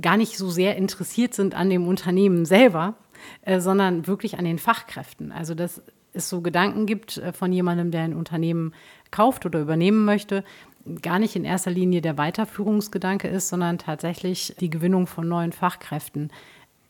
gar 0.01 0.17
nicht 0.17 0.37
so 0.37 0.49
sehr 0.49 0.75
interessiert 0.75 1.33
sind 1.33 1.55
an 1.55 1.69
dem 1.69 1.87
Unternehmen 1.87 2.45
selber, 2.45 2.95
äh, 3.43 3.59
sondern 3.59 4.07
wirklich 4.07 4.39
an 4.39 4.45
den 4.45 4.57
Fachkräften. 4.57 5.31
Also 5.31 5.53
dass 5.53 5.83
es 6.13 6.29
so 6.29 6.41
Gedanken 6.41 6.85
gibt 6.85 7.17
äh, 7.17 7.33
von 7.33 7.51
jemandem, 7.51 7.91
der 7.91 8.01
ein 8.03 8.15
Unternehmen 8.15 8.73
kauft 9.11 9.45
oder 9.45 9.61
übernehmen 9.61 10.05
möchte, 10.05 10.43
gar 11.01 11.19
nicht 11.19 11.35
in 11.35 11.45
erster 11.45 11.71
Linie 11.71 12.01
der 12.01 12.17
Weiterführungsgedanke 12.17 13.27
ist, 13.27 13.49
sondern 13.49 13.77
tatsächlich 13.77 14.55
die 14.59 14.69
Gewinnung 14.69 15.07
von 15.07 15.27
neuen 15.27 15.51
Fachkräften. 15.51 16.31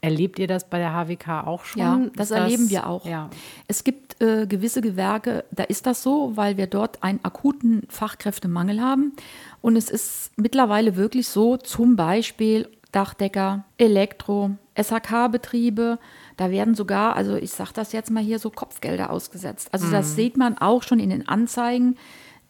Erlebt 0.01 0.37
ihr 0.37 0.47
das 0.47 0.69
bei 0.69 0.79
der 0.79 0.91
HWK 0.93 1.47
auch 1.47 1.63
schon? 1.63 1.81
Ja, 1.81 1.99
das, 2.15 2.29
das 2.29 2.31
erleben 2.31 2.69
wir 2.69 2.87
auch. 2.87 3.05
Ja. 3.05 3.29
Es 3.67 3.85
gibt 3.85 4.21
äh, 4.21 4.47
gewisse 4.47 4.81
Gewerke, 4.81 5.45
da 5.51 5.63
ist 5.63 5.85
das 5.85 6.03
so, 6.03 6.35
weil 6.35 6.57
wir 6.57 6.67
dort 6.67 7.01
einen 7.03 7.23
akuten 7.23 7.83
Fachkräftemangel 7.87 8.81
haben. 8.81 9.13
Und 9.61 9.77
es 9.77 9.89
ist 9.89 10.31
mittlerweile 10.35 10.97
wirklich 10.97 11.29
so, 11.29 11.55
zum 11.55 11.95
Beispiel 11.95 12.67
Dachdecker, 12.91 13.63
Elektro, 13.77 14.51
SHK-Betriebe, 14.75 15.99
da 16.37 16.51
werden 16.51 16.75
sogar, 16.75 17.15
also 17.15 17.35
ich 17.35 17.51
sage 17.51 17.71
das 17.73 17.91
jetzt 17.91 18.11
mal 18.11 18.23
hier, 18.23 18.39
so 18.39 18.49
Kopfgelder 18.49 19.09
ausgesetzt. 19.09 19.69
Also 19.71 19.87
mhm. 19.87 19.91
das 19.91 20.15
sieht 20.15 20.35
man 20.35 20.57
auch 20.57 20.83
schon 20.83 20.99
in 20.99 21.09
den 21.09 21.27
Anzeigen, 21.27 21.95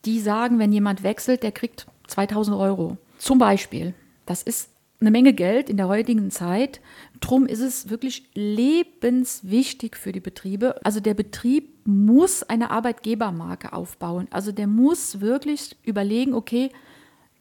die 0.06 0.20
sagen, 0.20 0.60
wenn 0.60 0.72
jemand 0.72 1.04
wechselt, 1.04 1.44
der 1.44 1.52
kriegt 1.52 1.88
2000 2.08 2.58
Euro. 2.58 2.98
Zum 3.18 3.38
Beispiel. 3.38 3.94
Das 4.26 4.44
ist 4.44 4.70
eine 5.00 5.12
Menge 5.12 5.34
Geld 5.34 5.70
in 5.70 5.78
der 5.78 5.88
heutigen 5.88 6.32
Zeit. 6.32 6.80
Drum 7.20 7.46
ist 7.46 7.60
es 7.60 7.90
wirklich 7.90 8.30
lebenswichtig 8.34 9.98
für 9.98 10.12
die 10.12 10.22
Betriebe. 10.22 10.84
Also 10.86 11.00
der 11.00 11.14
Betrieb 11.14 11.70
muss 11.86 12.44
eine 12.44 12.72
Arbeitgebermarke 12.72 13.74
aufbauen. 13.74 14.28
Also 14.32 14.52
der 14.52 14.68
muss 14.68 15.20
wirklich 15.20 15.76
überlegen, 15.84 16.34
okay, 16.34 16.70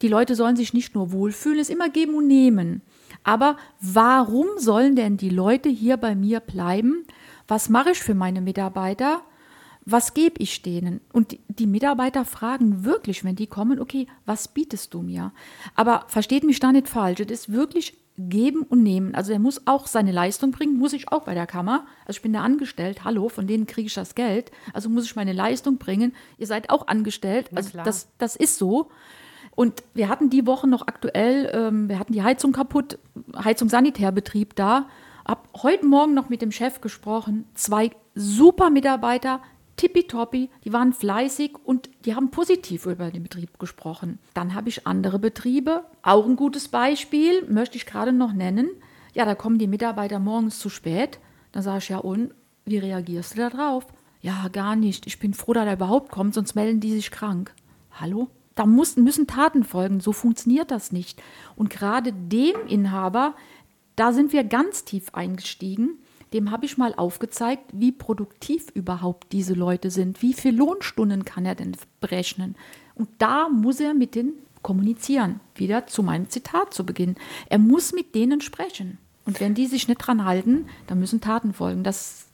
die 0.03 0.09
Leute 0.09 0.35
sollen 0.35 0.57
sich 0.57 0.75
nicht 0.75 0.97
nur 0.97 1.13
wohlfühlen, 1.13 1.61
es 1.61 1.71
immer 1.71 1.89
geben 1.89 2.15
und 2.15 2.27
nehmen. 2.27 2.83
Aber 3.23 3.57
warum 3.81 4.47
sollen 4.57 4.97
denn 4.97 5.17
die 5.17 5.31
Leute 5.31 5.69
hier 5.69 5.97
bei 5.97 6.17
mir 6.17 6.41
bleiben? 6.41 7.05
Was 7.47 7.69
mache 7.69 7.93
ich 7.93 8.01
für 8.01 8.15
meine 8.15 8.41
Mitarbeiter? 8.41 9.23
Was 9.85 10.15
gebe 10.15 10.37
ich 10.39 10.63
denen? 10.63 11.01
Und 11.13 11.37
die, 11.49 11.67
Mitarbeiter 11.67 12.25
fragen 12.25 12.85
wirklich, 12.85 13.25
wenn 13.25 13.37
die 13.37 13.47
kommen, 13.47 13.81
okay, 13.81 14.07
was 14.27 14.49
bietest 14.49 14.95
du 14.95 15.03
mir? 15.03 15.33
Aber 15.75 16.05
versteht 16.09 16.45
mich 16.45 16.61
da 16.61 16.73
nicht 16.73 16.89
falsch, 16.89 17.21
es 17.21 17.31
ist 17.31 17.53
wirklich 17.53 17.99
geben 18.19 18.63
und 18.63 18.83
nehmen. 18.83 19.15
Also 19.15 19.33
er 19.33 19.39
muss 19.39 19.67
auch 19.67 19.87
seine 19.87 20.13
Leistung 20.13 20.53
bringen, 20.53 20.79
muss 20.79 20.93
ich 20.93 21.11
auch 21.11 21.25
bei 21.25 21.35
der 21.35 21.47
Kammer. 21.47 21.87
Also 22.07 22.19
ich 22.19 22.23
bin 22.23 22.33
da 22.33 22.43
angestellt, 22.43 23.05
hallo, 23.05 23.29
von 23.29 23.47
denen 23.47 23.67
kriege 23.67 23.87
ich 23.87 23.95
das 23.95 24.15
Geld. 24.15 24.51
Also 24.73 24.89
muss 24.89 25.05
ich 25.05 25.17
meine 25.17 25.33
Leistung 25.33 25.79
bringen. 25.79 26.15
Ihr 26.39 26.47
seid 26.47 26.71
auch 26.71 26.87
angestellt, 26.87 27.51
also 27.55 27.79
das, 27.83 28.09
das 28.19 28.37
ist 28.37 28.59
so. 28.59 28.91
Und 29.55 29.83
wir 29.95 30.09
hatten 30.09 30.31
die 30.31 30.47
Woche 30.47 30.69
noch 30.69 30.87
aktuell, 30.87 31.51
ähm, 31.53 31.89
wir 31.89 31.99
hatten 31.99 32.13
die 32.13 32.23
Heizung 32.23 32.53
kaputt, 32.53 32.99
Heizung 33.37 33.69
Sanitärbetrieb 33.69 34.55
da. 34.57 34.89
Hab 35.27 35.49
heute 35.63 35.87
Morgen 35.87 36.15
noch 36.15 36.29
mit 36.29 36.43
dem 36.43 36.53
Chef 36.53 36.81
gesprochen. 36.81 37.47
Zwei 37.55 37.91
super 38.15 38.71
Mitarbeiter, 38.71 39.41
tippitoppi, 39.77 40.51
die 40.65 40.73
waren 40.73 40.93
fleißig 40.93 41.53
und 41.65 41.91
die 42.05 42.15
haben 42.15 42.31
positiv 42.31 42.87
über 42.87 43.11
den 43.11 43.23
Betrieb 43.23 43.59
gesprochen. 43.59 44.19
Dann 44.35 44.55
habe 44.55 44.69
ich 44.69 44.87
andere 44.87 45.19
Betriebe, 45.19 45.85
auch 46.03 46.27
ein 46.27 46.37
gutes 46.37 46.69
Beispiel, 46.69 47.47
möchte 47.49 47.77
ich 47.77 47.87
gerade 47.87 48.13
noch 48.13 48.33
nennen. 48.33 48.71
Ja, 49.15 49.25
da 49.25 49.35
kommen 49.35 49.59
die 49.59 49.67
Mitarbeiter 49.67 50.19
morgens 50.19 50.59
zu 50.59 50.69
spät. 50.69 51.19
Dann 51.53 51.63
sage 51.63 51.79
ich, 51.79 51.89
ja 51.89 51.99
und, 51.99 52.33
wie 52.65 52.79
reagierst 52.79 53.35
du 53.35 53.39
da 53.39 53.51
drauf? 53.51 53.87
Ja, 54.21 54.49
gar 54.53 54.77
nicht. 54.77 55.07
Ich 55.07 55.19
bin 55.19 55.35
froh, 55.35 55.53
dass 55.53 55.67
er 55.67 55.75
überhaupt 55.75 56.11
kommt, 56.11 56.35
sonst 56.35 56.55
melden 56.55 56.81
die 56.81 56.93
sich 56.93 57.11
krank. 57.11 57.53
Hallo? 57.93 58.29
Da 58.55 58.67
müssen, 58.67 59.03
müssen 59.03 59.27
Taten 59.27 59.65
folgen. 59.65 60.01
So 60.01 60.13
funktioniert 60.13 60.71
das 60.71 60.93
nicht. 60.93 61.23
Und 61.57 61.71
gerade 61.71 62.13
dem 62.13 62.55
Inhaber, 62.69 63.35
da 63.97 64.13
sind 64.13 64.33
wir 64.33 64.45
ganz 64.45 64.85
tief 64.85 65.15
eingestiegen 65.15 65.99
dem 66.33 66.51
habe 66.51 66.67
ich 66.67 66.79
mal 66.79 66.95
aufgezeigt, 66.95 67.65
wie 67.73 67.93
produktiv 67.93 68.67
überhaupt 68.75 69.33
diese 69.33 69.55
Leute 69.55 69.91
sind. 69.91 70.23
Wie 70.23 70.33
viele 70.33 70.57
Lohnstunden 70.57 71.25
kann 71.25 71.47
er 71.47 71.55
denn 71.55 71.77
berechnen? 72.01 72.57
Und 72.95 73.09
da 73.19 73.49
muss 73.49 73.81
er 73.81 73.95
mit 73.95 74.15
denen 74.15 74.35
kommunizieren. 74.63 75.41
Wieder 75.55 75.87
zu 75.87 76.03
meinem 76.03 76.29
Zitat 76.31 76.73
zu 76.73 76.87
Beginn. 76.87 77.17
Er 77.49 77.59
muss 77.59 77.93
mit 77.93 78.15
denen 78.15 78.41
sprechen. 78.41 78.99
Und 79.25 79.41
wenn 79.41 79.55
die 79.55 79.67
sich 79.67 79.89
nicht 79.89 79.99
dran 79.99 80.25
halten, 80.25 80.67
dann 80.87 80.99
müssen 80.99 81.21
Taten 81.21 81.53
folgen. 81.53 81.85
Das, 81.85 82.27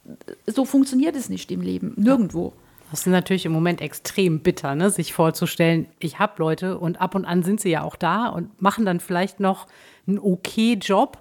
so 0.47 0.64
funktioniert 0.64 1.17
es 1.17 1.28
nicht 1.28 1.50
im 1.50 1.61
Leben, 1.61 1.93
nirgendwo. 1.97 2.52
Das 2.90 3.00
ist 3.00 3.07
natürlich 3.07 3.45
im 3.45 3.52
Moment 3.52 3.83
extrem 3.83 4.40
bitter, 4.40 4.75
ne? 4.75 4.90
sich 4.90 5.12
vorzustellen, 5.12 5.87
ich 5.99 6.19
habe 6.19 6.35
Leute 6.38 6.78
und 6.78 7.00
ab 7.00 7.14
und 7.14 7.26
an 7.26 7.43
sind 7.43 7.61
sie 7.61 7.69
ja 7.69 7.83
auch 7.83 7.97
da 7.97 8.28
und 8.28 8.62
machen 8.62 8.87
dann 8.87 9.00
vielleicht 9.00 9.40
noch 9.40 9.67
einen 10.07 10.19
okay 10.19 10.78
Job 10.81 11.19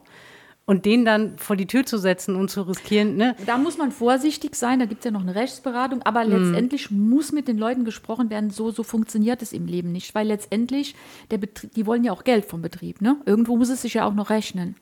und 0.68 0.84
den 0.86 1.06
dann 1.06 1.38
vor 1.38 1.56
die 1.56 1.66
Tür 1.66 1.86
zu 1.86 1.98
setzen 1.98 2.36
und 2.36 2.52
zu 2.52 2.62
riskieren. 2.64 3.16
Ne? 3.16 3.36
Da 3.46 3.58
muss 3.58 3.78
man 3.78 3.92
vorsichtig 3.92 4.54
sein, 4.56 4.80
da 4.80 4.86
gibt 4.86 5.00
es 5.00 5.06
ja 5.06 5.12
noch 5.12 5.22
eine 5.22 5.34
Rechtsberatung, 5.34 6.04
aber 6.04 6.26
mhm. 6.26 6.32
letztendlich 6.32 6.92
muss 6.92 7.32
mit 7.32 7.48
den 7.48 7.58
Leuten 7.58 7.86
gesprochen 7.86 8.30
werden, 8.30 8.50
so, 8.50 8.70
so 8.72 8.84
funktioniert 8.84 9.42
es 9.42 9.54
im 9.54 9.66
Leben 9.66 9.94
nicht, 9.94 10.14
weil 10.14 10.28
letztendlich, 10.28 10.94
der 11.32 11.38
Betrieb, 11.38 11.74
die 11.74 11.86
wollen 11.86 12.04
ja 12.04 12.12
auch 12.12 12.26
Geld 12.26 12.46
vom 12.46 12.62
Betrieb. 12.62 13.02
Ne? 13.02 13.16
Irgendwo 13.26 13.56
muss 13.56 13.70
es 13.70 13.82
sich 13.82 13.94
ja 13.94 14.06
auch 14.06 14.14
noch 14.14 14.30
rechnen. 14.30 14.76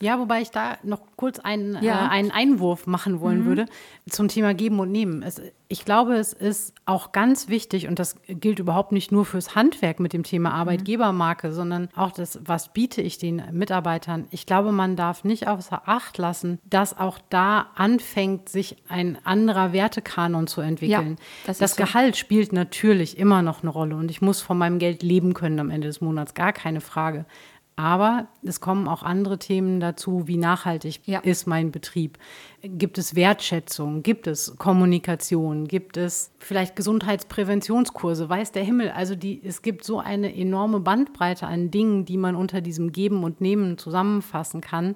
Ja, 0.00 0.18
wobei 0.18 0.40
ich 0.40 0.50
da 0.50 0.78
noch 0.82 1.00
kurz 1.16 1.38
einen, 1.38 1.82
ja. 1.82 2.06
äh, 2.06 2.08
einen 2.08 2.30
Einwurf 2.30 2.86
machen 2.86 3.20
wollen 3.20 3.40
mhm. 3.40 3.46
würde 3.46 3.66
zum 4.10 4.28
Thema 4.28 4.54
Geben 4.54 4.80
und 4.80 4.90
Nehmen. 4.90 5.22
Es, 5.22 5.40
ich 5.68 5.84
glaube, 5.84 6.16
es 6.16 6.32
ist 6.32 6.74
auch 6.84 7.12
ganz 7.12 7.48
wichtig, 7.48 7.88
und 7.88 7.98
das 7.98 8.16
gilt 8.26 8.58
überhaupt 8.58 8.92
nicht 8.92 9.10
nur 9.10 9.24
fürs 9.24 9.54
Handwerk 9.54 10.00
mit 10.00 10.12
dem 10.12 10.22
Thema 10.22 10.50
mhm. 10.50 10.56
Arbeitgebermarke, 10.56 11.48
mhm. 11.48 11.52
sondern 11.52 11.88
auch 11.96 12.10
das, 12.10 12.38
was 12.44 12.72
biete 12.72 13.00
ich 13.00 13.18
den 13.18 13.42
Mitarbeitern. 13.52 14.26
Ich 14.30 14.44
glaube, 14.44 14.72
man 14.72 14.96
darf 14.96 15.24
nicht 15.24 15.48
außer 15.48 15.82
Acht 15.86 16.18
lassen, 16.18 16.58
dass 16.68 16.98
auch 16.98 17.18
da 17.30 17.68
anfängt, 17.74 18.48
sich 18.48 18.76
ein 18.88 19.16
anderer 19.24 19.72
Wertekanon 19.72 20.46
zu 20.46 20.60
entwickeln. 20.60 21.16
Ja, 21.18 21.24
das, 21.46 21.58
das 21.58 21.76
Gehalt 21.76 22.16
so. 22.16 22.20
spielt 22.20 22.52
natürlich 22.52 23.16
immer 23.16 23.42
noch 23.42 23.62
eine 23.62 23.70
Rolle 23.70 23.96
und 23.96 24.10
ich 24.10 24.20
muss 24.20 24.42
von 24.42 24.58
meinem 24.58 24.78
Geld 24.78 25.02
leben 25.02 25.32
können 25.32 25.58
am 25.58 25.70
Ende 25.70 25.86
des 25.86 26.00
Monats, 26.00 26.34
gar 26.34 26.52
keine 26.52 26.80
Frage. 26.80 27.24
Aber 27.74 28.28
es 28.42 28.60
kommen 28.60 28.86
auch 28.86 29.02
andere 29.02 29.38
Themen 29.38 29.80
dazu, 29.80 30.28
wie 30.28 30.36
nachhaltig 30.36 31.00
ja. 31.06 31.20
ist 31.20 31.46
mein 31.46 31.70
Betrieb. 31.70 32.18
Gibt 32.62 32.98
es 32.98 33.14
Wertschätzung? 33.14 34.02
Gibt 34.02 34.26
es 34.26 34.56
Kommunikation? 34.58 35.66
Gibt 35.66 35.96
es 35.96 36.32
vielleicht 36.38 36.76
Gesundheitspräventionskurse? 36.76 38.28
Weiß 38.28 38.52
der 38.52 38.62
Himmel. 38.62 38.90
Also 38.90 39.16
die, 39.16 39.42
es 39.42 39.62
gibt 39.62 39.84
so 39.84 40.00
eine 40.00 40.34
enorme 40.36 40.80
Bandbreite 40.80 41.46
an 41.46 41.70
Dingen, 41.70 42.04
die 42.04 42.18
man 42.18 42.36
unter 42.36 42.60
diesem 42.60 42.92
Geben 42.92 43.24
und 43.24 43.40
Nehmen 43.40 43.78
zusammenfassen 43.78 44.60
kann. 44.60 44.94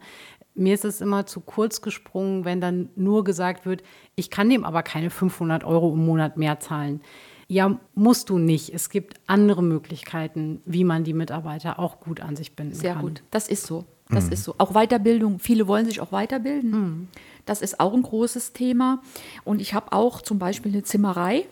Mir 0.55 0.75
ist 0.75 0.85
es 0.85 1.01
immer 1.01 1.27
zu 1.27 1.41
kurz 1.41 1.81
gesprungen, 1.81 2.45
wenn 2.45 2.61
dann 2.61 2.91
nur 2.95 3.25
gesagt 3.25 3.65
wird, 3.65 3.83
ich 4.17 4.31
kann 4.31 4.51
dem 4.51 4.65
aber 4.65 4.83
keine 4.83 5.11
500 5.11 5.65
Euro 5.65 5.93
im 5.93 6.05
Monat 6.05 6.37
mehr 6.37 6.61
zahlen. 6.61 7.01
Ja, 7.49 7.79
musst 7.95 8.29
du 8.29 8.39
nicht. 8.39 8.75
Es 8.75 8.91
gibt 8.91 9.21
andere 9.27 9.63
Möglichkeiten, 9.63 10.61
wie 10.65 10.85
man 10.85 11.05
die 11.05 11.13
Mitarbeiter 11.13 11.79
auch 11.79 12.01
gut 12.01 12.21
an 12.21 12.35
sich 12.35 12.57
binden 12.57 12.75
Sehr 12.75 12.95
kann. 12.95 13.03
Sehr 13.03 13.11
gut. 13.11 13.23
Das 13.31 13.49
ist 13.49 13.67
so. 13.67 13.85
Das 14.09 14.27
mhm. 14.27 14.33
ist 14.33 14.45
so. 14.45 14.55
Auch 14.59 14.73
Weiterbildung. 14.73 15.39
Viele 15.39 15.67
wollen 15.67 15.87
sich 15.87 16.01
auch 16.01 16.13
weiterbilden. 16.13 16.71
Mhm. 16.71 17.09
Das 17.45 17.63
ist 17.63 17.81
auch 17.81 17.95
ein 17.95 18.03
großes 18.03 18.53
Thema. 18.53 19.01
Und 19.45 19.61
ich 19.61 19.75
habe 19.75 19.93
auch 19.93 20.23
zum 20.23 20.39
Beispiel 20.39 20.73
eine 20.73 20.83
Zimmerei. 20.83 21.47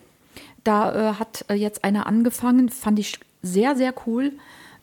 Da 0.65 1.13
äh, 1.13 1.15
hat 1.15 1.45
äh, 1.49 1.55
jetzt 1.55 1.85
einer 1.85 2.07
angefangen, 2.07 2.69
fand 2.69 2.99
ich 2.99 3.21
sehr, 3.43 3.77
sehr 3.77 3.95
cool. 4.07 4.33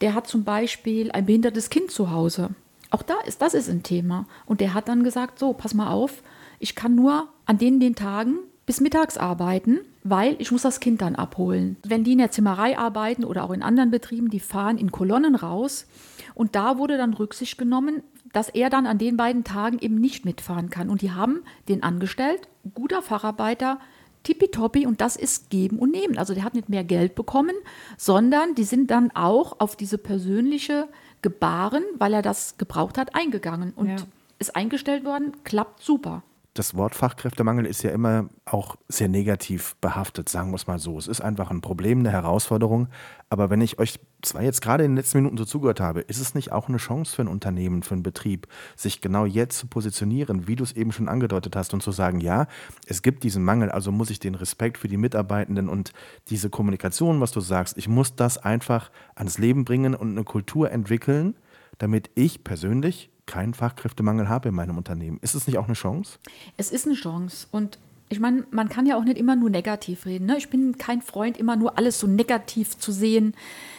der 0.01 0.15
hat 0.15 0.27
zum 0.27 0.44
Beispiel 0.44 1.12
ein 1.12 1.25
behindertes 1.27 1.70
Kind 1.70 1.91
zu 1.91 2.12
Hause. 2.12 2.50
Auch 2.89 3.03
da 3.03 3.15
ist, 3.25 3.41
das 3.41 3.53
ist 3.53 3.70
ein 3.70 3.84
Thema. 3.84 4.25
Und 4.46 4.62
der 4.62 4.74
hat 4.74 4.88
dann 4.88 5.03
gesagt, 5.03 5.39
so, 5.39 5.53
pass 5.53 5.74
mal 5.74 5.91
auf, 5.91 6.24
ich 6.60 6.75
kann 6.75 6.96
nur 6.96 7.27
an 7.46 7.58
denen 7.58 7.80
den 7.80 7.96
Tagen 7.96 8.38
bis 8.65 8.82
mittags 8.82 9.18
arbeiten, 9.18 9.80
weil 10.03 10.36
ich 10.39 10.51
muss 10.51 10.63
das 10.63 10.79
Kind 10.79 11.01
dann 11.01 11.15
abholen. 11.15 11.77
Wenn 11.86 12.03
die 12.03 12.13
in 12.13 12.17
der 12.17 12.31
Zimmerei 12.31 12.77
arbeiten 12.77 13.24
oder 13.24 13.43
auch 13.43 13.51
in 13.51 13.62
anderen 13.62 13.91
Betrieben, 13.91 14.29
die 14.29 14.39
fahren 14.39 14.77
in 14.77 14.91
Kolonnen 14.91 15.36
raus. 15.36 15.88
Und 16.34 16.55
da 16.55 16.77
wurde 16.77 16.98
dann 16.98 17.13
Rücksicht 17.13 17.58
genommen, 17.58 18.01
dass 18.34 18.50
er 18.50 18.70
dann 18.70 18.88
an 18.88 18.98
den 18.98 19.17
beiden 19.17 19.43
Tagen 19.43 19.79
eben 19.79 19.96
nicht 19.96 20.25
mitfahren 20.25 20.70
kann. 20.70 20.89
Und 20.89 21.01
die 21.01 21.12
haben 21.12 21.41
den 21.67 21.84
angestellt, 21.84 22.48
guter 22.74 23.01
Facharbeiter, 23.01 23.79
tippitoppi 24.24 24.86
und 24.86 25.01
das 25.01 25.15
ist 25.15 25.50
geben 25.50 25.79
und 25.79 25.91
nehmen. 25.91 26.17
Also 26.17 26.34
der 26.34 26.43
hat 26.43 26.53
nicht 26.53 26.70
mehr 26.70 26.84
Geld 26.84 27.15
bekommen, 27.15 27.55
sondern 27.98 28.55
die 28.55 28.63
sind 28.63 28.91
dann 28.91 29.12
auch 29.12 29.60
auf 29.60 29.75
diese 29.75 29.98
persönliche 29.98 30.88
Gebaren, 31.22 31.84
weil 31.98 32.13
er 32.13 32.22
das 32.22 32.58
gebraucht 32.58 32.98
hat, 32.98 33.15
eingegangen 33.15 33.74
und 33.75 33.89
ja. 33.89 33.96
ist 34.39 34.55
eingestellt 34.55 35.05
worden, 35.05 35.34
klappt 35.43 35.81
super 35.81 36.24
das 36.53 36.75
Wort 36.75 36.96
Fachkräftemangel 36.96 37.65
ist 37.65 37.81
ja 37.81 37.91
immer 37.91 38.27
auch 38.43 38.75
sehr 38.89 39.08
negativ 39.08 39.77
behaftet, 39.77 40.27
sagen 40.27 40.51
wir 40.51 40.58
es 40.58 40.67
mal 40.67 40.79
so. 40.79 40.98
Es 40.98 41.08
ist 41.08 41.22
einfach 41.22 41.50
ein 41.50 41.62
Problem, 41.62 42.00
eine 42.00 42.12
Herausforderung. 42.12 42.89
Aber 43.29 43.50
wenn 43.50 43.62
ich 43.62 43.79
euch 43.79 44.00
zwar 44.22 44.41
jetzt 44.41 44.62
gerade 44.62 44.84
in 44.84 44.91
den 44.91 44.98
letzten 44.98 45.20
Minuten 45.20 45.38
so 45.38 45.46
zugehört 45.46 45.79
habe, 45.79 46.01
ist 46.01 46.20
es 46.20 46.36
nicht 46.36 46.51
auch 46.51 46.67
eine 46.67 46.77
Chance 46.77 47.15
für 47.15 47.22
ein 47.22 47.29
Unternehmen, 47.29 47.84
für 47.84 47.93
einen 47.93 48.03
Betrieb, 48.03 48.48
sich 48.75 49.00
genau 49.00 49.25
jetzt 49.25 49.60
zu 49.60 49.67
positionieren, 49.67 50.46
wie 50.48 50.58
du 50.58 50.65
es 50.65 50.74
eben 50.74 50.91
schon 50.91 51.08
angedeutet 51.08 51.55
hast, 51.55 51.74
und 51.74 51.81
zu 51.81 51.93
sagen, 51.93 52.20
ja, 52.20 52.48
es 52.86 53.01
gibt 53.01 53.24
diesen 53.24 53.46
Mangel, 53.46 53.72
also 53.72 53.93
muss 53.93 54.10
ich 54.10 54.20
den 54.20 54.36
Respekt 54.36 54.77
für 54.77 54.89
die 54.89 54.98
Mitarbeitenden 54.98 55.70
und 55.70 55.93
diese 56.27 56.50
Kommunikation, 56.50 57.22
was 57.22 57.31
du 57.31 57.39
sagst, 57.39 57.77
ich 57.77 57.88
muss 57.88 58.15
das 58.15 58.38
einfach 58.38 58.91
ans 59.15 59.38
Leben 59.38 59.63
bringen 59.63 59.96
und 59.96 60.12
eine 60.12 60.25
Kultur 60.25 60.70
entwickeln, 60.70 61.36
damit 61.77 62.12
ich 62.15 62.43
persönlich 62.43 63.11
keinen 63.25 63.54
Fachkräftemangel 63.54 64.30
habe 64.30 64.50
in 64.50 64.56
meinem 64.56 64.78
Unternehmen. 64.78 65.20
Ist 65.22 65.36
es 65.36 65.48
nicht 65.48 65.58
auch 65.58 65.66
eine 65.66 65.74
Chance? 65.74 66.20
Es 66.58 66.72
ist 66.72 66.86
eine 66.86 66.96
Chance. 66.96 67.48
Und 67.51 67.80
ich 68.10 68.20
meine, 68.20 68.44
man 68.51 68.68
kann 68.68 68.86
ja 68.86 68.98
auch 68.98 69.04
nicht 69.04 69.18
immer 69.18 69.36
nur 69.36 69.50
negativ 69.50 70.06
reden. 70.06 70.25
Ne? 70.25 70.38
Ich 70.38 70.50
bin 70.50 70.78
kein 70.78 71.01
Freund, 71.01 71.38
immer 71.38 71.56
nur 71.56 71.78
alles 71.78 72.00
so 72.00 72.08
negativ 72.08 72.78
zu 72.78 72.92
sehen. 72.92 73.36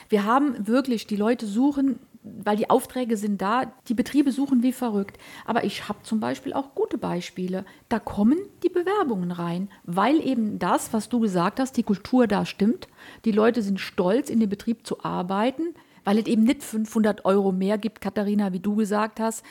Wir 0.08 0.24
haben 0.24 0.66
wirklich, 0.66 1.06
die 1.06 1.16
Leute 1.16 1.46
suchen, 1.46 1.98
weil 2.22 2.56
die 2.56 2.70
Aufträge 2.70 3.16
sind 3.16 3.42
da, 3.42 3.72
die 3.88 3.94
Betriebe 3.94 4.32
suchen 4.32 4.62
wie 4.62 4.72
verrückt. 4.72 5.18
Aber 5.44 5.64
ich 5.64 5.88
habe 5.88 5.98
zum 6.02 6.20
Beispiel 6.20 6.52
auch 6.54 6.74
gute 6.74 6.96
Beispiele. 6.96 7.64
Da 7.88 7.98
kommen 7.98 8.38
die 8.62 8.68
Bewerbungen 8.68 9.32
rein, 9.32 9.68
weil 9.84 10.20
eben 10.26 10.58
das, 10.58 10.92
was 10.92 11.08
du 11.08 11.20
gesagt 11.20 11.60
hast, 11.60 11.76
die 11.76 11.82
Kultur 11.82 12.26
da 12.26 12.46
stimmt. 12.46 12.88
Die 13.24 13.32
Leute 13.32 13.60
sind 13.60 13.80
stolz, 13.80 14.30
in 14.30 14.40
dem 14.40 14.48
Betrieb 14.48 14.86
zu 14.86 15.04
arbeiten 15.04 15.74
weil 16.04 16.18
es 16.18 16.26
eben 16.26 16.44
nicht 16.44 16.62
500 16.62 17.24
Euro 17.24 17.52
mehr 17.52 17.78
gibt, 17.78 18.00
Katharina, 18.00 18.52
wie 18.52 18.60
du 18.60 18.76
gesagt 18.76 19.20
hast, 19.20 19.44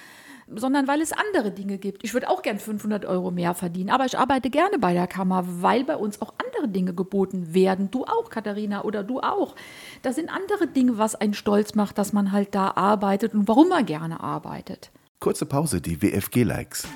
sondern 0.53 0.87
weil 0.87 1.01
es 1.01 1.13
andere 1.13 1.51
Dinge 1.51 1.77
gibt. 1.77 2.03
Ich 2.03 2.13
würde 2.13 2.29
auch 2.29 2.41
gern 2.41 2.59
500 2.59 3.05
Euro 3.05 3.31
mehr 3.31 3.53
verdienen, 3.53 3.89
aber 3.89 4.05
ich 4.05 4.17
arbeite 4.17 4.49
gerne 4.49 4.79
bei 4.79 4.93
der 4.93 5.07
Kammer, 5.07 5.43
weil 5.45 5.83
bei 5.83 5.95
uns 5.95 6.21
auch 6.21 6.33
andere 6.45 6.67
Dinge 6.67 6.93
geboten 6.93 7.53
werden. 7.53 7.89
Du 7.91 8.05
auch, 8.05 8.29
Katharina, 8.29 8.83
oder 8.83 9.03
du 9.03 9.19
auch. 9.19 9.55
Da 10.01 10.13
sind 10.13 10.29
andere 10.29 10.67
Dinge, 10.67 10.97
was 10.97 11.15
einen 11.15 11.33
stolz 11.33 11.75
macht, 11.75 11.97
dass 11.97 12.13
man 12.13 12.31
halt 12.31 12.53
da 12.55 12.71
arbeitet 12.75 13.33
und 13.33 13.47
warum 13.47 13.69
man 13.69 13.85
gerne 13.85 14.19
arbeitet. 14.19 14.91
Kurze 15.19 15.45
Pause, 15.45 15.81
die 15.81 16.01
WFG-Likes. 16.01 16.87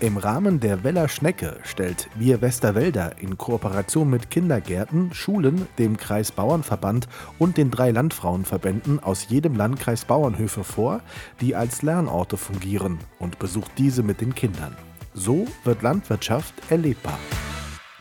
Im 0.00 0.16
Rahmen 0.16 0.60
der 0.60 0.84
Weller 0.84 1.08
Schnecke 1.08 1.58
stellt 1.64 2.08
Wir 2.14 2.40
Westerwälder 2.40 3.18
in 3.18 3.36
Kooperation 3.36 4.08
mit 4.08 4.30
Kindergärten, 4.30 5.12
Schulen, 5.12 5.66
dem 5.76 5.96
Kreis 5.96 6.30
Bauernverband 6.30 7.08
und 7.40 7.56
den 7.56 7.72
drei 7.72 7.90
Landfrauenverbänden 7.90 9.02
aus 9.02 9.28
jedem 9.28 9.56
Landkreis 9.56 10.04
Bauernhöfe 10.04 10.62
vor, 10.62 11.00
die 11.40 11.56
als 11.56 11.82
Lernorte 11.82 12.36
fungieren 12.36 12.98
und 13.18 13.40
besucht 13.40 13.72
diese 13.76 14.04
mit 14.04 14.20
den 14.20 14.36
Kindern. 14.36 14.76
So 15.14 15.48
wird 15.64 15.82
Landwirtschaft 15.82 16.54
erlebbar. 16.70 17.18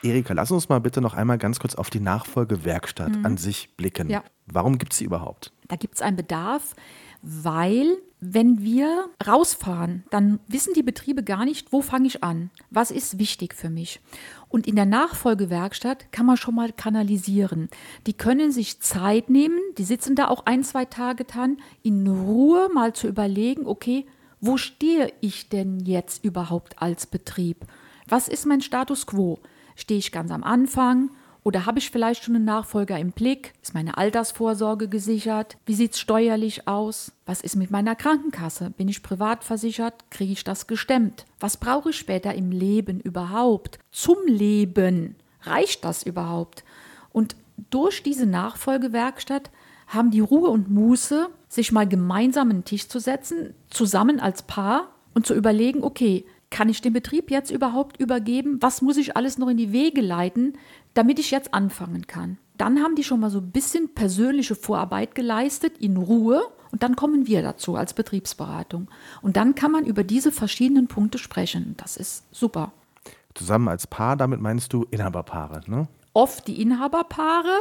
Erika, 0.04 0.36
lass 0.36 0.51
uns 0.51 0.70
mal 0.70 0.80
bitte 0.80 1.01
noch 1.01 1.16
einmal 1.16 1.39
ganz 1.39 1.60
kurz 1.60 1.74
auf 1.74 1.89
die 1.89 2.00
Nachfolgewerkstatt 2.00 3.16
mhm. 3.16 3.25
an 3.25 3.38
sich 3.38 3.75
blicken. 3.75 4.12
Ja. 4.12 4.24
Warum 4.46 4.77
gibt 4.77 4.94
es 4.94 5.00
sie 5.00 5.06
überhaupt? 5.06 5.51
Da 5.68 5.75
gibt 5.75 5.96
es 5.96 6.04
einen 6.04 6.16
Bedarf, 6.16 6.75
weil 7.24 7.98
wenn 8.19 8.63
wir 8.63 9.09
rausfahren, 9.25 10.03
dann 10.09 10.39
wissen 10.48 10.74
die 10.74 10.83
Betriebe 10.83 11.24
gar 11.24 11.46
nicht, 11.46 11.72
wo 11.72 11.81
fange 11.81 12.07
ich 12.07 12.24
an, 12.24 12.50
was 12.72 12.89
ist 12.89 13.20
wichtig 13.20 13.53
für 13.53 13.70
mich. 13.70 14.00
Und 14.50 14.65
in 14.65 14.75
der 14.75 14.85
Nachfolgewerkstatt 14.85 16.11
kann 16.11 16.25
man 16.25 16.37
schon 16.37 16.55
mal 16.55 16.72
kanalisieren. 16.72 17.70
Die 18.07 18.13
können 18.13 18.51
sich 18.51 18.79
Zeit 18.81 19.29
nehmen, 19.29 19.59
die 19.77 19.83
sitzen 19.83 20.15
da 20.15 20.29
auch 20.29 20.46
ein, 20.46 20.63
zwei 20.63 20.85
Tage 20.85 21.25
dran, 21.25 21.57
in 21.83 22.07
Ruhe 22.07 22.70
mal 22.74 22.94
zu 22.94 23.07
überlegen, 23.07 23.68
okay, 23.68 24.05
wo 24.39 24.57
stehe 24.57 25.11
ich 25.22 25.50
denn 25.50 25.79
jetzt 25.79 26.24
überhaupt 26.24 26.81
als 26.81 27.05
Betrieb? 27.05 27.65
Was 28.07 28.27
ist 28.27 28.46
mein 28.46 28.61
Status 28.61 29.05
quo? 29.05 29.39
Stehe 29.75 30.00
ich 30.00 30.11
ganz 30.11 30.31
am 30.31 30.44
Anfang? 30.44 31.11
Oder 31.48 31.66
habe 31.66 31.79
ich 31.79 31.92
vielleicht 31.92 32.25
schon 32.25 32.36
einen 32.36 32.44
Nachfolger 32.44 33.00
im 33.00 33.12
Blick? 33.12 33.53
Ist 33.62 33.74
meine 33.74 33.98
Altersvorsorge 33.98 34.90
gesichert? 34.90 35.55
Wie 35.66 35.75
sieht 35.75 35.94
es 35.94 36.00
steuerlich 36.01 36.68
aus? 36.68 37.14
Was 37.25 37.40
ist 37.40 37.55
mit 37.55 37.72
meiner 37.72 37.96
Krankenkasse? 37.96 38.72
Bin 38.72 38.90
ich 38.90 39.01
privat 39.01 39.46
versichert? 39.46 39.94
Kriege 40.10 40.33
ich 40.33 40.44
das 40.44 40.68
gestemmt? 40.68 41.25
Was 41.40 41.55
brauche 41.55 41.92
ich 41.92 41.98
später 41.98 42.33
im 42.36 42.51
Leben 42.51 43.00
überhaupt? 43.00 43.79
Zum 43.92 44.18
Leben? 44.25 45.16
Reicht 45.44 45.86
das 45.86 46.03
überhaupt? 46.03 46.66
Und 47.14 47.38
durch 47.70 48.03
diese 48.03 48.25
Nachfolgewerkstatt 48.25 49.50
haben 49.88 50.12
die 50.12 50.20
Ruhe 50.20 50.50
und 50.50 50.70
Muße, 50.70 51.29
sich 51.48 51.72
mal 51.72 51.88
gemeinsam 51.88 52.50
einen 52.50 52.66
Tisch 52.66 52.90
zu 52.90 53.00
setzen, 53.00 53.53
zusammen 53.70 54.20
als 54.20 54.42
Paar 54.42 54.90
und 55.14 55.25
zu 55.25 55.33
überlegen, 55.33 55.81
okay, 55.81 56.25
kann 56.50 56.70
ich 56.70 56.81
den 56.81 56.94
Betrieb 56.94 57.29
jetzt 57.29 57.51
überhaupt 57.51 58.00
übergeben? 58.00 58.57
Was 58.62 58.81
muss 58.81 58.98
ich 58.98 59.18
alles 59.18 59.38
noch 59.38 59.50
in 59.50 59.57
die 59.57 59.72
Wege 59.72 60.01
leiten, 60.01 60.57
damit 60.94 61.20
ich 61.20 61.31
jetzt 61.31 61.53
anfangen 61.53 62.07
kann? 62.07 62.38
Dann 62.57 62.81
haben 62.81 62.96
die 62.96 63.03
schon 63.03 63.20
mal 63.20 63.29
so 63.29 63.40
ein 63.40 63.51
bisschen 63.51 63.94
persönliche 63.94 64.55
Vorarbeit 64.55 65.14
geleistet, 65.14 65.77
in 65.77 65.98
Ruhe. 65.98 66.42
Und 66.72 66.83
dann 66.83 66.96
kommen 66.96 67.27
wir 67.27 67.42
dazu 67.42 67.75
als 67.75 67.94
Betriebsberatung. 67.94 68.88
Und 69.22 69.38
dann 69.38 69.55
kann 69.55 69.72
man 69.72 69.86
über 69.86 70.03
diese 70.03 70.31
verschiedenen 70.31 70.88
Punkte 70.88 71.18
sprechen. 71.18 71.75
Das 71.77 71.98
ist 71.98 72.24
super. 72.31 72.72
Zusammen 73.36 73.68
als 73.68 73.86
Paar, 73.88 74.18
damit 74.18 74.42
meinst 74.42 74.74
du 74.74 74.86
Inhaberpaare, 74.90 75.62
ne? 75.68 75.88
Oft 76.14 76.48
die 76.48 76.60
Inhaberpaare, 76.60 77.53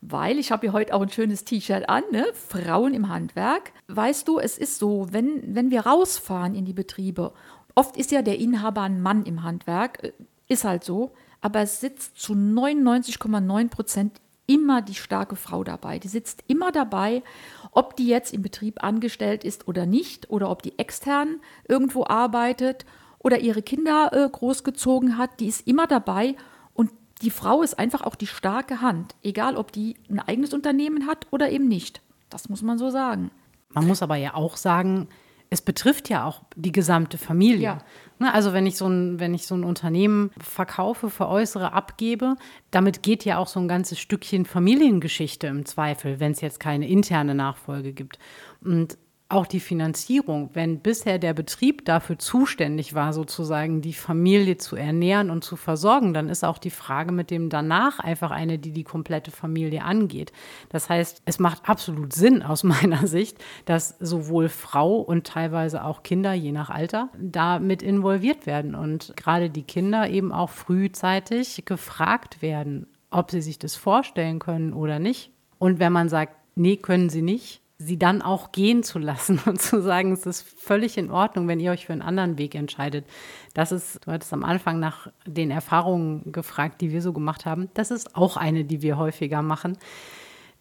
weil 0.00 0.38
ich 0.38 0.50
habe 0.50 0.62
hier 0.62 0.72
heute 0.72 0.94
auch 0.94 1.02
ein 1.02 1.10
schönes 1.10 1.44
T-Shirt 1.44 1.88
an, 1.88 2.02
ne? 2.10 2.26
Frauen 2.32 2.94
im 2.94 3.10
Handwerk. 3.10 3.72
Weißt 3.88 4.26
du, 4.26 4.38
es 4.38 4.56
ist 4.56 4.78
so, 4.78 5.08
wenn, 5.10 5.54
wenn 5.54 5.70
wir 5.70 5.82
rausfahren 5.82 6.54
in 6.54 6.64
die 6.64 6.72
Betriebe 6.72 7.32
Oft 7.78 7.96
ist 7.96 8.10
ja 8.10 8.22
der 8.22 8.40
Inhaber 8.40 8.82
ein 8.82 9.00
Mann 9.00 9.22
im 9.22 9.44
Handwerk, 9.44 10.02
äh, 10.02 10.12
ist 10.48 10.64
halt 10.64 10.82
so, 10.82 11.12
aber 11.40 11.60
es 11.60 11.78
sitzt 11.78 12.18
zu 12.18 12.32
99,9 12.32 13.68
Prozent 13.68 14.20
immer 14.48 14.82
die 14.82 14.96
starke 14.96 15.36
Frau 15.36 15.62
dabei. 15.62 16.00
Die 16.00 16.08
sitzt 16.08 16.42
immer 16.48 16.72
dabei, 16.72 17.22
ob 17.70 17.94
die 17.94 18.08
jetzt 18.08 18.34
im 18.34 18.42
Betrieb 18.42 18.82
angestellt 18.82 19.44
ist 19.44 19.68
oder 19.68 19.86
nicht, 19.86 20.28
oder 20.28 20.50
ob 20.50 20.64
die 20.64 20.76
extern 20.76 21.36
irgendwo 21.68 22.04
arbeitet 22.04 22.84
oder 23.20 23.38
ihre 23.38 23.62
Kinder 23.62 24.10
äh, 24.12 24.28
großgezogen 24.28 25.16
hat. 25.16 25.38
Die 25.38 25.46
ist 25.46 25.64
immer 25.68 25.86
dabei 25.86 26.34
und 26.74 26.90
die 27.22 27.30
Frau 27.30 27.62
ist 27.62 27.78
einfach 27.78 28.02
auch 28.02 28.16
die 28.16 28.26
starke 28.26 28.80
Hand, 28.80 29.14
egal 29.22 29.56
ob 29.56 29.70
die 29.70 29.94
ein 30.10 30.18
eigenes 30.18 30.52
Unternehmen 30.52 31.06
hat 31.06 31.28
oder 31.30 31.48
eben 31.48 31.68
nicht. 31.68 32.00
Das 32.28 32.48
muss 32.48 32.62
man 32.62 32.76
so 32.76 32.90
sagen. 32.90 33.30
Man 33.72 33.86
muss 33.86 34.02
aber 34.02 34.16
ja 34.16 34.34
auch 34.34 34.56
sagen, 34.56 35.06
es 35.50 35.62
betrifft 35.62 36.08
ja 36.08 36.24
auch 36.24 36.42
die 36.56 36.72
gesamte 36.72 37.16
Familie. 37.18 37.62
Ja. 37.62 37.78
Ne, 38.18 38.32
also 38.34 38.52
wenn 38.52 38.66
ich, 38.66 38.76
so 38.76 38.86
ein, 38.86 39.20
wenn 39.20 39.32
ich 39.32 39.46
so 39.46 39.54
ein 39.54 39.64
Unternehmen 39.64 40.30
verkaufe, 40.40 41.08
veräußere, 41.08 41.72
abgebe, 41.72 42.34
damit 42.70 43.02
geht 43.02 43.24
ja 43.24 43.38
auch 43.38 43.46
so 43.46 43.60
ein 43.60 43.68
ganzes 43.68 43.98
Stückchen 43.98 44.44
Familiengeschichte 44.44 45.46
im 45.46 45.64
Zweifel, 45.64 46.20
wenn 46.20 46.32
es 46.32 46.40
jetzt 46.40 46.60
keine 46.60 46.88
interne 46.88 47.34
Nachfolge 47.34 47.92
gibt. 47.92 48.18
Und 48.62 48.98
auch 49.30 49.46
die 49.46 49.60
Finanzierung, 49.60 50.48
wenn 50.54 50.80
bisher 50.80 51.18
der 51.18 51.34
Betrieb 51.34 51.84
dafür 51.84 52.18
zuständig 52.18 52.94
war, 52.94 53.12
sozusagen 53.12 53.82
die 53.82 53.92
Familie 53.92 54.56
zu 54.56 54.74
ernähren 54.74 55.28
und 55.28 55.44
zu 55.44 55.56
versorgen, 55.56 56.14
dann 56.14 56.30
ist 56.30 56.44
auch 56.44 56.56
die 56.56 56.70
Frage 56.70 57.12
mit 57.12 57.30
dem 57.30 57.50
danach 57.50 57.98
einfach 57.98 58.30
eine, 58.30 58.58
die 58.58 58.72
die 58.72 58.84
komplette 58.84 59.30
Familie 59.30 59.84
angeht. 59.84 60.32
Das 60.70 60.88
heißt, 60.88 61.22
es 61.26 61.38
macht 61.38 61.68
absolut 61.68 62.14
Sinn 62.14 62.42
aus 62.42 62.64
meiner 62.64 63.06
Sicht, 63.06 63.36
dass 63.66 63.96
sowohl 64.00 64.48
Frau 64.48 64.96
und 64.96 65.26
teilweise 65.26 65.84
auch 65.84 66.02
Kinder, 66.02 66.32
je 66.32 66.52
nach 66.52 66.70
Alter, 66.70 67.10
da 67.20 67.58
mit 67.58 67.82
involviert 67.82 68.46
werden 68.46 68.74
und 68.74 69.12
gerade 69.14 69.50
die 69.50 69.62
Kinder 69.62 70.08
eben 70.08 70.32
auch 70.32 70.50
frühzeitig 70.50 71.66
gefragt 71.66 72.40
werden, 72.40 72.86
ob 73.10 73.30
sie 73.30 73.42
sich 73.42 73.58
das 73.58 73.76
vorstellen 73.76 74.38
können 74.38 74.72
oder 74.72 74.98
nicht. 74.98 75.32
Und 75.58 75.80
wenn 75.80 75.92
man 75.92 76.08
sagt, 76.08 76.34
nee, 76.54 76.76
können 76.76 77.10
sie 77.10 77.22
nicht, 77.22 77.60
sie 77.78 77.98
dann 77.98 78.22
auch 78.22 78.50
gehen 78.50 78.82
zu 78.82 78.98
lassen 78.98 79.40
und 79.46 79.62
zu 79.62 79.80
sagen, 79.80 80.12
es 80.12 80.26
ist 80.26 80.42
völlig 80.42 80.98
in 80.98 81.10
Ordnung, 81.10 81.46
wenn 81.48 81.60
ihr 81.60 81.70
euch 81.70 81.86
für 81.86 81.92
einen 81.92 82.02
anderen 82.02 82.36
Weg 82.36 82.54
entscheidet. 82.54 83.06
Das 83.54 83.72
ist, 83.72 84.04
du 84.04 84.12
hattest 84.12 84.32
am 84.32 84.44
Anfang 84.44 84.80
nach 84.80 85.08
den 85.26 85.50
Erfahrungen 85.50 86.32
gefragt, 86.32 86.80
die 86.80 86.90
wir 86.90 87.02
so 87.02 87.12
gemacht 87.12 87.46
haben. 87.46 87.70
Das 87.74 87.90
ist 87.90 88.16
auch 88.16 88.36
eine, 88.36 88.64
die 88.64 88.82
wir 88.82 88.98
häufiger 88.98 89.42
machen. 89.42 89.78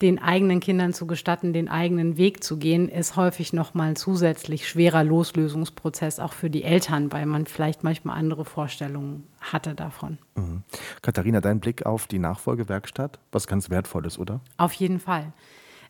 den 0.03 0.21
eigenen 0.21 0.59
Kindern 0.59 0.93
zu 0.93 1.07
gestatten, 1.07 1.53
den 1.53 1.69
eigenen 1.69 2.17
Weg 2.17 2.43
zu 2.43 2.57
gehen, 2.57 2.87
ist 2.87 3.15
häufig 3.15 3.51
nochmal 3.51 3.89
ein 3.89 3.95
zusätzlich 3.95 4.69
schwerer 4.69 5.03
Loslösungsprozess 5.03 6.19
auch 6.19 6.33
für 6.33 6.51
die 6.51 6.63
Eltern, 6.63 7.11
weil 7.11 7.25
man 7.25 7.47
vielleicht 7.47 7.83
manchmal 7.83 8.15
andere 8.15 8.45
Vorstellungen 8.45 9.27
hatte 9.41 9.73
davon. 9.73 10.19
Mhm. 10.35 10.61
Katharina, 11.01 11.41
dein 11.41 11.59
Blick 11.59 11.87
auf 11.87 12.05
die 12.05 12.19
Nachfolgewerkstatt, 12.19 13.17
was 13.31 13.47
ganz 13.47 13.71
Wertvolles, 13.71 14.19
oder? 14.19 14.39
Auf 14.57 14.73
jeden 14.73 14.99
Fall. 14.99 15.33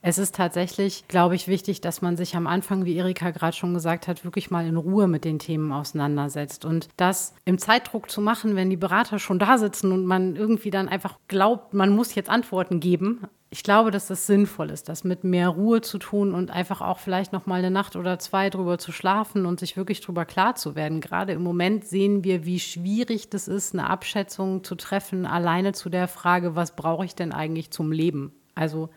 Es 0.07 0.17
ist 0.17 0.35
tatsächlich, 0.35 1.05
glaube 1.09 1.35
ich, 1.35 1.49
wichtig, 1.49 1.81
dass 1.81 2.01
man 2.01 2.15
sich 2.15 2.37
am 2.37 2.47
Anfang, 2.47 2.85
wie 2.85 2.95
Erika 2.95 3.31
gerade 3.31 3.57
schon 3.57 3.73
gesagt 3.73 4.07
hat, 4.07 4.23
wirklich 4.23 4.49
mal 4.49 4.65
in 4.65 4.77
Ruhe 4.77 5.05
mit 5.05 5.25
den 5.25 5.37
Themen 5.37 5.73
auseinandersetzt. 5.73 6.63
Und 6.63 6.87
das 6.95 7.33
im 7.43 7.57
Zeitdruck 7.57 8.09
zu 8.09 8.21
machen, 8.21 8.55
wenn 8.55 8.69
die 8.69 8.77
Berater 8.77 9.19
schon 9.19 9.37
da 9.37 9.57
sitzen 9.57 9.91
und 9.91 10.05
man 10.05 10.37
irgendwie 10.37 10.69
dann 10.69 10.87
einfach 10.87 11.17
glaubt, 11.27 11.73
man 11.73 11.89
muss 11.89 12.15
jetzt 12.15 12.29
Antworten 12.29 12.79
geben. 12.79 13.27
Ich 13.49 13.63
glaube, 13.63 13.91
dass 13.91 14.07
das 14.07 14.27
sinnvoll 14.27 14.69
ist, 14.69 14.87
das 14.87 15.03
mit 15.03 15.25
mehr 15.25 15.49
Ruhe 15.49 15.81
zu 15.81 15.97
tun 15.97 16.33
und 16.33 16.51
einfach 16.51 16.79
auch 16.79 16.99
vielleicht 16.99 17.33
noch 17.33 17.45
mal 17.45 17.59
eine 17.59 17.71
Nacht 17.71 17.97
oder 17.97 18.17
zwei 18.17 18.49
drüber 18.49 18.77
zu 18.77 18.93
schlafen 18.93 19.45
und 19.45 19.59
sich 19.59 19.75
wirklich 19.75 19.99
drüber 19.99 20.23
klar 20.23 20.55
zu 20.55 20.73
werden. 20.75 21.01
Gerade 21.01 21.33
im 21.33 21.43
Moment 21.43 21.83
sehen 21.83 22.23
wir, 22.23 22.45
wie 22.45 22.61
schwierig 22.61 23.29
das 23.29 23.49
ist, 23.49 23.73
eine 23.73 23.89
Abschätzung 23.89 24.63
zu 24.63 24.75
treffen, 24.75 25.25
alleine 25.25 25.73
zu 25.73 25.89
der 25.89 26.07
Frage, 26.07 26.55
was 26.55 26.77
brauche 26.77 27.03
ich 27.03 27.13
denn 27.13 27.33
eigentlich 27.33 27.71
zum 27.71 27.91
Leben? 27.91 28.31
Also 28.55 28.87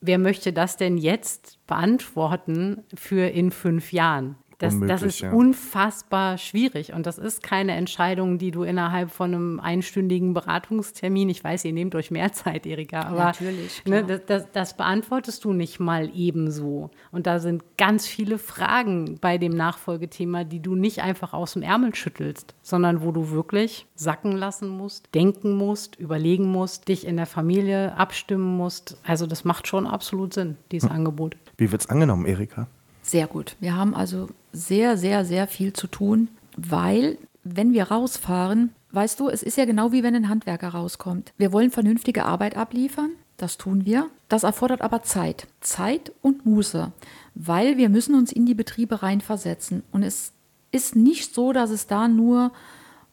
wer 0.00 0.18
möchte 0.18 0.52
das 0.52 0.76
denn 0.76 0.96
jetzt 0.96 1.58
beantworten 1.66 2.84
für 2.94 3.28
in 3.28 3.50
fünf 3.50 3.92
Jahren? 3.92 4.36
Das, 4.58 4.74
das 4.80 5.02
ist 5.02 5.20
ja. 5.20 5.30
unfassbar 5.30 6.36
schwierig 6.36 6.92
und 6.92 7.06
das 7.06 7.16
ist 7.16 7.44
keine 7.44 7.72
Entscheidung, 7.72 8.38
die 8.38 8.50
du 8.50 8.64
innerhalb 8.64 9.12
von 9.12 9.32
einem 9.32 9.60
einstündigen 9.60 10.34
Beratungstermin, 10.34 11.28
ich 11.28 11.44
weiß, 11.44 11.64
ihr 11.64 11.72
nehmt 11.72 11.94
euch 11.94 12.10
mehr 12.10 12.32
Zeit, 12.32 12.66
Erika, 12.66 13.02
aber 13.02 13.24
Natürlich, 13.26 13.84
ne, 13.84 14.02
das, 14.02 14.22
das, 14.26 14.46
das, 14.52 14.76
beantwortest 14.76 15.44
du 15.44 15.52
nicht 15.52 15.78
mal 15.78 16.10
ebenso. 16.12 16.90
Und 17.12 17.28
da 17.28 17.38
sind 17.38 17.62
ganz 17.76 18.08
viele 18.08 18.36
Fragen 18.38 19.18
bei 19.20 19.38
dem 19.38 19.52
Nachfolgethema, 19.54 20.42
die 20.42 20.60
du 20.60 20.74
nicht 20.74 21.02
einfach 21.02 21.34
aus 21.34 21.52
dem 21.52 21.62
Ärmel 21.62 21.94
schüttelst, 21.94 22.56
sondern 22.60 23.02
wo 23.02 23.12
du 23.12 23.30
wirklich 23.30 23.86
sacken 23.94 24.32
lassen 24.32 24.68
musst, 24.68 25.14
denken 25.14 25.52
musst, 25.52 25.96
überlegen 25.96 26.46
musst, 26.46 26.88
dich 26.88 27.06
in 27.06 27.16
der 27.16 27.26
Familie 27.26 27.96
abstimmen 27.96 28.56
musst. 28.56 28.98
Also 29.04 29.26
das 29.26 29.44
macht 29.44 29.68
schon 29.68 29.86
absolut 29.86 30.34
Sinn, 30.34 30.56
dieses 30.72 30.88
hm. 30.90 30.96
Angebot. 30.96 31.36
Wie 31.56 31.70
wird 31.70 31.82
es 31.82 31.88
angenommen, 31.88 32.26
Erika? 32.26 32.66
Sehr 33.08 33.26
gut. 33.26 33.56
Wir 33.58 33.74
haben 33.74 33.94
also 33.94 34.28
sehr, 34.52 34.98
sehr, 34.98 35.24
sehr 35.24 35.46
viel 35.46 35.72
zu 35.72 35.86
tun, 35.86 36.28
weil 36.56 37.16
wenn 37.42 37.72
wir 37.72 37.84
rausfahren, 37.84 38.74
weißt 38.92 39.18
du, 39.20 39.28
es 39.28 39.42
ist 39.42 39.56
ja 39.56 39.64
genau 39.64 39.92
wie 39.92 40.02
wenn 40.02 40.14
ein 40.14 40.28
Handwerker 40.28 40.68
rauskommt. 40.68 41.32
Wir 41.38 41.52
wollen 41.52 41.70
vernünftige 41.70 42.26
Arbeit 42.26 42.56
abliefern, 42.56 43.12
das 43.38 43.56
tun 43.56 43.86
wir. 43.86 44.10
Das 44.28 44.42
erfordert 44.42 44.82
aber 44.82 45.02
Zeit. 45.02 45.46
Zeit 45.60 46.12
und 46.20 46.44
Muße, 46.44 46.92
weil 47.34 47.78
wir 47.78 47.88
müssen 47.88 48.14
uns 48.14 48.30
in 48.30 48.44
die 48.44 48.54
Betriebe 48.54 49.02
reinversetzen. 49.02 49.84
Und 49.90 50.02
es 50.02 50.32
ist 50.70 50.94
nicht 50.94 51.34
so, 51.34 51.54
dass 51.54 51.70
es 51.70 51.86
da 51.86 52.08
nur 52.08 52.52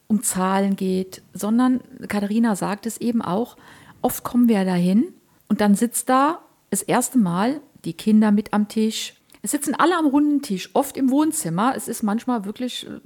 um 0.07 0.23
Zahlen 0.23 0.75
geht, 0.75 1.21
sondern 1.33 1.79
Katharina 2.09 2.55
sagt 2.55 2.85
es 2.85 2.97
eben 2.97 3.21
auch, 3.21 3.55
oft 4.01 4.23
kommen 4.23 4.49
wir 4.49 4.65
dahin 4.65 5.05
und 5.47 5.61
dann 5.61 5.75
sitzt 5.75 6.09
da 6.09 6.39
das 6.69 6.81
erste 6.81 7.17
Mal 7.17 7.61
die 7.85 7.93
Kinder 7.93 8.31
mit 8.31 8.53
am 8.53 8.67
Tisch, 8.67 9.13
es 9.45 9.51
sitzen 9.51 9.75
alle 9.75 9.95
am 9.95 10.07
runden 10.07 10.41
Tisch, 10.41 10.71
oft 10.73 10.97
im 10.97 11.11
Wohnzimmer. 11.11 11.75
Es 11.75 11.87
ist 11.87 12.01
manchmal 12.01 12.45
wirklich, 12.45 12.87
äh, 12.87 12.99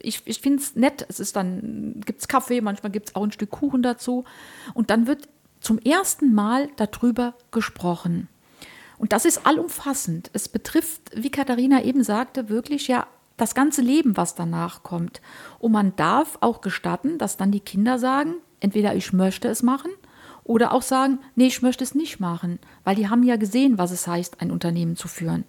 ich, 0.00 0.22
ich 0.24 0.40
finde 0.40 0.60
es 0.60 0.74
nett. 0.74 1.06
Es 1.08 1.20
ist 1.20 1.36
dann, 1.36 2.00
gibt 2.04 2.20
es 2.20 2.26
Kaffee, 2.26 2.60
manchmal 2.60 2.90
gibt 2.90 3.10
es 3.10 3.14
auch 3.14 3.22
ein 3.22 3.30
Stück 3.30 3.50
Kuchen 3.50 3.80
dazu. 3.80 4.24
Und 4.74 4.90
dann 4.90 5.06
wird 5.06 5.28
zum 5.60 5.78
ersten 5.78 6.34
Mal 6.34 6.68
darüber 6.74 7.34
gesprochen. 7.52 8.28
Und 8.98 9.12
das 9.12 9.24
ist 9.24 9.46
allumfassend. 9.46 10.30
Es 10.32 10.48
betrifft, 10.48 11.00
wie 11.14 11.30
Katharina 11.30 11.84
eben 11.84 12.02
sagte, 12.02 12.48
wirklich 12.48 12.88
ja 12.88 13.06
das 13.36 13.54
ganze 13.54 13.80
Leben, 13.80 14.16
was 14.16 14.34
danach 14.34 14.82
kommt. 14.82 15.20
Und 15.60 15.70
man 15.70 15.94
darf 15.94 16.38
auch 16.40 16.60
gestatten, 16.60 17.18
dass 17.18 17.36
dann 17.36 17.52
die 17.52 17.60
Kinder 17.60 18.00
sagen, 18.00 18.34
entweder 18.58 18.96
ich 18.96 19.12
möchte 19.12 19.46
es 19.46 19.62
machen 19.62 19.92
oder 20.42 20.72
auch 20.72 20.82
sagen, 20.82 21.20
nee, 21.36 21.46
ich 21.46 21.62
möchte 21.62 21.84
es 21.84 21.94
nicht 21.94 22.18
machen, 22.18 22.58
weil 22.82 22.96
die 22.96 23.08
haben 23.08 23.22
ja 23.22 23.36
gesehen, 23.36 23.78
was 23.78 23.92
es 23.92 24.08
heißt, 24.08 24.40
ein 24.40 24.50
Unternehmen 24.50 24.96
zu 24.96 25.06
führen. 25.06 25.44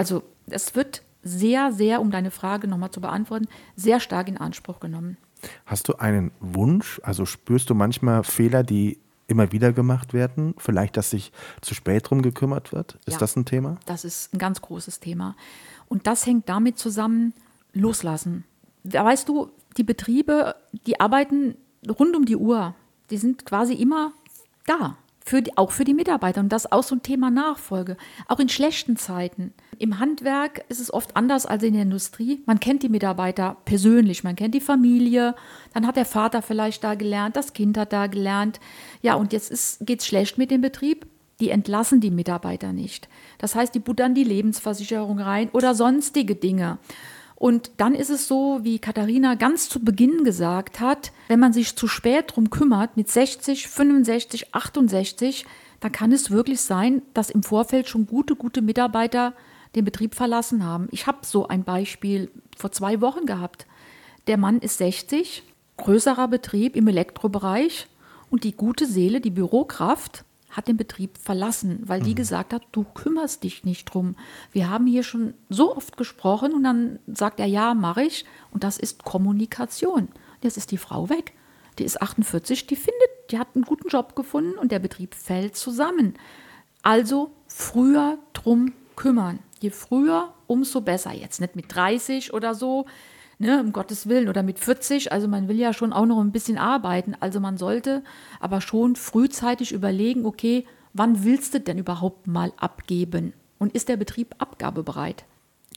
Also 0.00 0.22
es 0.46 0.74
wird 0.74 1.02
sehr, 1.22 1.72
sehr, 1.72 2.00
um 2.00 2.10
deine 2.10 2.30
Frage 2.30 2.66
nochmal 2.66 2.90
zu 2.90 3.02
beantworten, 3.02 3.48
sehr 3.76 4.00
stark 4.00 4.28
in 4.28 4.38
Anspruch 4.38 4.80
genommen. 4.80 5.18
Hast 5.66 5.88
du 5.88 5.96
einen 5.96 6.30
Wunsch? 6.40 7.02
Also 7.04 7.26
spürst 7.26 7.68
du 7.68 7.74
manchmal 7.74 8.24
Fehler, 8.24 8.62
die 8.62 8.98
immer 9.26 9.52
wieder 9.52 9.74
gemacht 9.74 10.14
werden? 10.14 10.54
Vielleicht, 10.56 10.96
dass 10.96 11.10
sich 11.10 11.32
zu 11.60 11.74
spät 11.74 12.08
drum 12.08 12.22
gekümmert 12.22 12.72
wird? 12.72 12.94
Ist 13.04 13.12
ja, 13.12 13.18
das 13.18 13.36
ein 13.36 13.44
Thema? 13.44 13.76
Das 13.84 14.06
ist 14.06 14.32
ein 14.32 14.38
ganz 14.38 14.62
großes 14.62 15.00
Thema. 15.00 15.36
Und 15.86 16.06
das 16.06 16.24
hängt 16.24 16.48
damit 16.48 16.78
zusammen, 16.78 17.34
loslassen. 17.74 18.44
Weißt 18.84 19.28
du, 19.28 19.50
die 19.76 19.84
Betriebe, 19.84 20.54
die 20.86 20.98
arbeiten 20.98 21.56
rund 21.86 22.16
um 22.16 22.24
die 22.24 22.36
Uhr. 22.36 22.74
Die 23.10 23.18
sind 23.18 23.44
quasi 23.44 23.74
immer 23.74 24.12
da 24.64 24.96
für 25.24 25.42
die, 25.42 25.56
auch 25.56 25.70
für 25.70 25.84
die 25.84 25.94
Mitarbeiter. 25.94 26.40
Und 26.40 26.48
das 26.48 26.64
ist 26.64 26.72
auch 26.72 26.82
so 26.82 26.94
ein 26.94 27.02
Thema 27.02 27.30
Nachfolge. 27.30 27.96
Auch 28.26 28.40
in 28.40 28.48
schlechten 28.48 28.96
Zeiten. 28.96 29.52
Im 29.80 29.98
Handwerk 29.98 30.62
ist 30.68 30.78
es 30.78 30.92
oft 30.92 31.16
anders 31.16 31.46
als 31.46 31.62
in 31.62 31.72
der 31.72 31.84
Industrie. 31.84 32.42
Man 32.44 32.60
kennt 32.60 32.82
die 32.82 32.90
Mitarbeiter 32.90 33.56
persönlich, 33.64 34.22
man 34.22 34.36
kennt 34.36 34.54
die 34.54 34.60
Familie. 34.60 35.34
Dann 35.72 35.86
hat 35.86 35.96
der 35.96 36.04
Vater 36.04 36.42
vielleicht 36.42 36.84
da 36.84 36.96
gelernt, 36.96 37.34
das 37.34 37.54
Kind 37.54 37.78
hat 37.78 37.94
da 37.94 38.06
gelernt. 38.06 38.60
Ja, 39.00 39.14
und 39.14 39.32
jetzt 39.32 39.78
geht 39.86 40.00
es 40.00 40.06
schlecht 40.06 40.36
mit 40.36 40.50
dem 40.50 40.60
Betrieb. 40.60 41.06
Die 41.40 41.48
entlassen 41.48 42.02
die 42.02 42.10
Mitarbeiter 42.10 42.74
nicht. 42.74 43.08
Das 43.38 43.54
heißt, 43.54 43.74
die 43.74 43.78
buttern 43.78 44.14
die 44.14 44.22
Lebensversicherung 44.22 45.18
rein 45.18 45.48
oder 45.54 45.74
sonstige 45.74 46.34
Dinge. 46.34 46.76
Und 47.34 47.70
dann 47.78 47.94
ist 47.94 48.10
es 48.10 48.28
so, 48.28 48.58
wie 48.60 48.80
Katharina 48.80 49.34
ganz 49.34 49.70
zu 49.70 49.82
Beginn 49.82 50.24
gesagt 50.24 50.80
hat, 50.80 51.10
wenn 51.28 51.40
man 51.40 51.54
sich 51.54 51.74
zu 51.74 51.88
spät 51.88 52.34
drum 52.34 52.50
kümmert, 52.50 52.98
mit 52.98 53.10
60, 53.10 53.66
65, 53.66 54.54
68, 54.54 55.46
dann 55.80 55.90
kann 55.90 56.12
es 56.12 56.30
wirklich 56.30 56.60
sein, 56.60 57.00
dass 57.14 57.30
im 57.30 57.42
Vorfeld 57.42 57.88
schon 57.88 58.06
gute, 58.06 58.36
gute 58.36 58.60
Mitarbeiter 58.60 59.32
den 59.74 59.84
Betrieb 59.84 60.14
verlassen 60.14 60.64
haben. 60.64 60.88
Ich 60.90 61.06
habe 61.06 61.18
so 61.22 61.48
ein 61.48 61.64
Beispiel 61.64 62.30
vor 62.56 62.72
zwei 62.72 63.00
Wochen 63.00 63.26
gehabt. 63.26 63.66
Der 64.26 64.36
Mann 64.36 64.58
ist 64.58 64.78
60, 64.78 65.42
größerer 65.76 66.28
Betrieb 66.28 66.76
im 66.76 66.88
Elektrobereich 66.88 67.86
und 68.30 68.44
die 68.44 68.52
gute 68.52 68.86
Seele, 68.86 69.20
die 69.20 69.30
Bürokraft, 69.30 70.24
hat 70.50 70.66
den 70.66 70.76
Betrieb 70.76 71.16
verlassen, 71.16 71.80
weil 71.84 72.00
die 72.00 72.10
mhm. 72.10 72.16
gesagt 72.16 72.52
hat, 72.52 72.62
du 72.72 72.84
kümmerst 72.84 73.44
dich 73.44 73.64
nicht 73.64 73.84
drum. 73.86 74.16
Wir 74.52 74.68
haben 74.68 74.86
hier 74.86 75.04
schon 75.04 75.34
so 75.48 75.76
oft 75.76 75.96
gesprochen 75.96 76.52
und 76.52 76.64
dann 76.64 76.98
sagt 77.06 77.38
er, 77.38 77.46
ja, 77.46 77.74
mache 77.74 78.02
ich. 78.02 78.24
Und 78.50 78.64
das 78.64 78.76
ist 78.76 79.04
Kommunikation. 79.04 80.08
Jetzt 80.42 80.56
ist 80.56 80.72
die 80.72 80.78
Frau 80.78 81.08
weg. 81.08 81.34
Die 81.78 81.84
ist 81.84 82.02
48, 82.02 82.66
die 82.66 82.76
findet, 82.76 83.10
die 83.30 83.38
hat 83.38 83.48
einen 83.54 83.64
guten 83.64 83.88
Job 83.88 84.16
gefunden 84.16 84.58
und 84.58 84.72
der 84.72 84.80
Betrieb 84.80 85.14
fällt 85.14 85.56
zusammen. 85.56 86.14
Also 86.82 87.30
früher 87.46 88.18
drum 88.32 88.72
kümmern. 88.96 89.38
Je 89.60 89.70
früher, 89.70 90.32
umso 90.46 90.80
besser. 90.80 91.12
Jetzt 91.12 91.40
nicht 91.40 91.54
mit 91.54 91.74
30 91.74 92.32
oder 92.32 92.54
so, 92.54 92.86
ne, 93.38 93.60
um 93.60 93.72
Gottes 93.72 94.08
Willen, 94.08 94.28
oder 94.28 94.42
mit 94.42 94.58
40. 94.58 95.12
Also 95.12 95.28
man 95.28 95.48
will 95.48 95.58
ja 95.58 95.72
schon 95.72 95.92
auch 95.92 96.06
noch 96.06 96.20
ein 96.20 96.32
bisschen 96.32 96.58
arbeiten. 96.58 97.14
Also 97.20 97.40
man 97.40 97.56
sollte 97.56 98.02
aber 98.40 98.60
schon 98.60 98.96
frühzeitig 98.96 99.72
überlegen, 99.72 100.26
okay, 100.26 100.66
wann 100.92 101.24
willst 101.24 101.54
du 101.54 101.60
denn 101.60 101.78
überhaupt 101.78 102.26
mal 102.26 102.52
abgeben? 102.56 103.34
Und 103.58 103.74
ist 103.74 103.88
der 103.88 103.98
Betrieb 103.98 104.34
abgabebereit? 104.38 105.24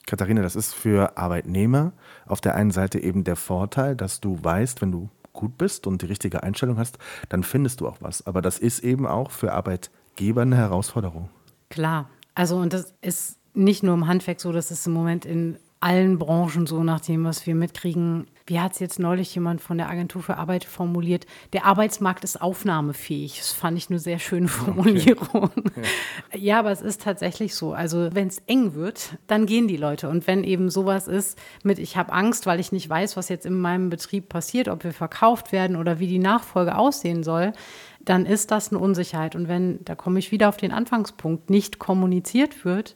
Katharina, 0.06 0.42
das 0.42 0.56
ist 0.56 0.74
für 0.74 1.18
Arbeitnehmer 1.18 1.94
auf 2.26 2.42
der 2.42 2.56
einen 2.56 2.72
Seite 2.72 3.00
eben 3.00 3.24
der 3.24 3.36
Vorteil, 3.36 3.96
dass 3.96 4.22
du 4.22 4.42
weißt, 4.42 4.82
wenn 4.82 4.92
du 4.92 5.10
gut 5.34 5.58
bist 5.58 5.88
und 5.88 6.02
die 6.02 6.06
richtige 6.06 6.44
Einstellung 6.44 6.78
hast, 6.78 6.98
dann 7.30 7.44
findest 7.44 7.82
du 7.82 7.88
auch 7.88 7.98
was. 8.00 8.26
Aber 8.26 8.42
das 8.42 8.60
ist 8.60 8.84
eben 8.84 9.08
auch 9.08 9.32
für 9.32 9.54
Arbeitgeber 9.54 10.44
eine 10.44 10.56
Herausforderung. 10.56 11.30
Klar. 11.70 12.10
Also, 12.36 12.58
und 12.58 12.74
das 12.74 12.94
ist 13.02 13.38
nicht 13.54 13.84
nur 13.84 13.94
im 13.94 14.08
Handwerk 14.08 14.40
so, 14.40 14.52
das 14.52 14.72
ist 14.72 14.88
im 14.88 14.94
Moment 14.94 15.26
in 15.26 15.58
allen 15.84 16.18
Branchen 16.18 16.66
so, 16.66 16.82
nach 16.82 17.02
dem, 17.02 17.26
was 17.26 17.46
wir 17.46 17.56
mitkriegen. 17.56 18.28
Wie 18.46 18.60
hat 18.60 18.72
es 18.72 18.80
jetzt 18.80 19.00
neulich 19.00 19.36
jemand 19.36 19.60
von 19.60 19.78
der 19.78 19.90
Agentur 19.90 20.24
für 20.24 20.38
Arbeit 20.38 20.64
formuliert? 20.64 21.26
Der 21.52 21.66
Arbeitsmarkt 21.66 22.24
ist 22.24 22.42
aufnahmefähig. 22.42 23.40
Das 23.40 23.52
fand 23.52 23.78
ich 23.78 23.90
eine 23.90 24.00
sehr 24.00 24.18
schöne 24.18 24.48
Formulierung. 24.48 25.52
Okay. 25.52 25.82
Ja. 26.32 26.38
ja. 26.40 26.60
aber 26.60 26.72
es 26.72 26.82
ist 26.82 27.02
tatsächlich 27.02 27.54
so. 27.54 27.74
Also 27.74 28.10
wenn 28.14 28.30
es 28.30 28.42
eng 28.48 28.76
wird, 28.76 29.18
dann 29.28 29.46
gehen 29.46 29.68
die 29.68 29.76
Leute. 29.76 30.08
Und 30.08 30.26
wenn 30.26 30.46
eben 30.46 30.70
sowas 30.70 31.10
ist 31.10 31.38
mit, 31.64 31.80
ich 31.80 31.98
habe 31.98 32.14
Angst, 32.14 32.46
weil 32.46 32.62
ich 32.62 32.72
nicht 32.72 32.90
weiß, 32.90 33.18
was 33.18 33.28
jetzt 33.28 33.46
in 33.46 33.60
meinem 33.60 33.90
Betrieb 33.90 34.30
passiert, 34.30 34.70
ob 34.70 34.86
wir 34.86 34.94
verkauft 34.94 35.52
werden 35.52 35.76
oder 35.76 36.00
wie 36.00 36.08
die 36.08 36.20
Nachfolge 36.20 36.78
aussehen 36.78 37.24
soll, 37.24 37.52
dann 38.00 38.26
ist 38.26 38.52
das 38.52 38.72
eine 38.72 38.80
Unsicherheit. 38.80 39.36
Und 39.36 39.50
wenn, 39.50 39.84
da 39.84 39.96
komme 39.96 40.20
ich 40.20 40.32
wieder 40.32 40.48
auf 40.48 40.58
den 40.58 40.72
Anfangspunkt, 40.72 41.50
nicht 41.50 41.78
kommuniziert 41.78 42.64
wird, 42.64 42.96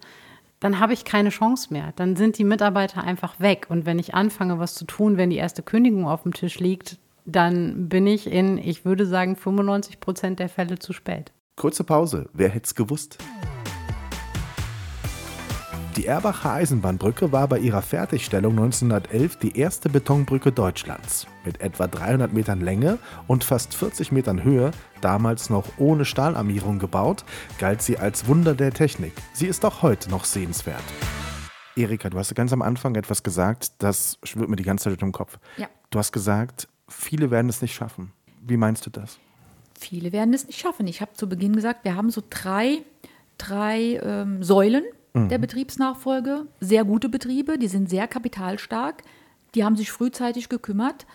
dann 0.59 0.79
habe 0.79 0.93
ich 0.93 1.05
keine 1.05 1.29
Chance 1.29 1.71
mehr. 1.71 1.93
Dann 1.95 2.15
sind 2.15 2.37
die 2.37 2.43
Mitarbeiter 2.43 3.03
einfach 3.03 3.39
weg. 3.39 3.67
Und 3.69 3.85
wenn 3.85 3.99
ich 3.99 4.13
anfange, 4.13 4.59
was 4.59 4.75
zu 4.75 4.85
tun, 4.85 5.17
wenn 5.17 5.29
die 5.29 5.37
erste 5.37 5.61
Kündigung 5.61 6.07
auf 6.07 6.23
dem 6.23 6.33
Tisch 6.33 6.59
liegt, 6.59 6.97
dann 7.25 7.89
bin 7.89 8.07
ich 8.07 8.27
in, 8.27 8.57
ich 8.57 8.85
würde 8.85 9.05
sagen, 9.05 9.35
95 9.35 9.99
Prozent 9.99 10.39
der 10.39 10.49
Fälle 10.49 10.79
zu 10.79 10.93
spät. 10.93 11.31
Kurze 11.55 11.83
Pause. 11.83 12.29
Wer 12.33 12.49
hätte 12.49 12.65
es 12.65 12.75
gewusst? 12.75 13.17
Die 16.07 16.11
Erbacher 16.11 16.53
Eisenbahnbrücke 16.53 17.33
war 17.33 17.49
bei 17.49 17.59
ihrer 17.59 17.81
Fertigstellung 17.81 18.53
1911 18.53 19.35
die 19.39 19.57
erste 19.57 19.89
Betonbrücke 19.89 20.53
Deutschlands. 20.53 21.27
Mit 21.43 21.59
etwa 21.59 21.85
300 21.85 22.31
Metern 22.31 22.61
Länge 22.61 22.97
und 23.27 23.43
fast 23.43 23.73
40 23.73 24.13
Metern 24.13 24.41
Höhe, 24.41 24.71
damals 25.01 25.49
noch 25.49 25.65
ohne 25.77 26.05
Stahlarmierung 26.05 26.79
gebaut, 26.79 27.25
galt 27.59 27.81
sie 27.81 27.97
als 27.97 28.25
Wunder 28.25 28.55
der 28.55 28.71
Technik. 28.71 29.11
Sie 29.33 29.47
ist 29.47 29.65
auch 29.65 29.81
heute 29.81 30.09
noch 30.09 30.23
sehenswert. 30.23 30.81
Erika, 31.75 32.09
du 32.09 32.17
hast 32.17 32.33
ganz 32.35 32.53
am 32.53 32.61
Anfang 32.61 32.95
etwas 32.95 33.21
gesagt, 33.21 33.73
das 33.79 34.17
schwirrt 34.23 34.47
mir 34.47 34.55
die 34.55 34.63
ganze 34.63 34.89
Zeit 34.89 35.01
im 35.01 35.11
Kopf. 35.11 35.37
Ja. 35.57 35.67
Du 35.89 35.99
hast 35.99 36.13
gesagt, 36.13 36.69
viele 36.87 37.31
werden 37.31 37.49
es 37.49 37.61
nicht 37.61 37.75
schaffen. 37.75 38.13
Wie 38.41 38.55
meinst 38.55 38.85
du 38.85 38.89
das? 38.89 39.19
Viele 39.77 40.13
werden 40.13 40.33
es 40.33 40.47
nicht 40.47 40.57
schaffen. 40.57 40.87
Ich 40.87 41.01
habe 41.01 41.11
zu 41.15 41.27
Beginn 41.27 41.53
gesagt, 41.53 41.83
wir 41.83 41.95
haben 41.95 42.11
so 42.11 42.23
drei, 42.29 42.77
drei 43.37 43.99
ähm, 44.01 44.41
Säulen 44.41 44.85
der 45.29 45.37
Betriebsnachfolge. 45.37 46.47
Sehr 46.59 46.85
gute 46.85 47.09
Betriebe, 47.09 47.57
die 47.57 47.67
sind 47.67 47.89
sehr 47.89 48.07
kapitalstark. 48.07 49.03
Die 49.55 49.63
haben 49.63 49.75
sich 49.75 49.91
frühzeitig 49.91 50.49
gekümmert, 50.49 51.05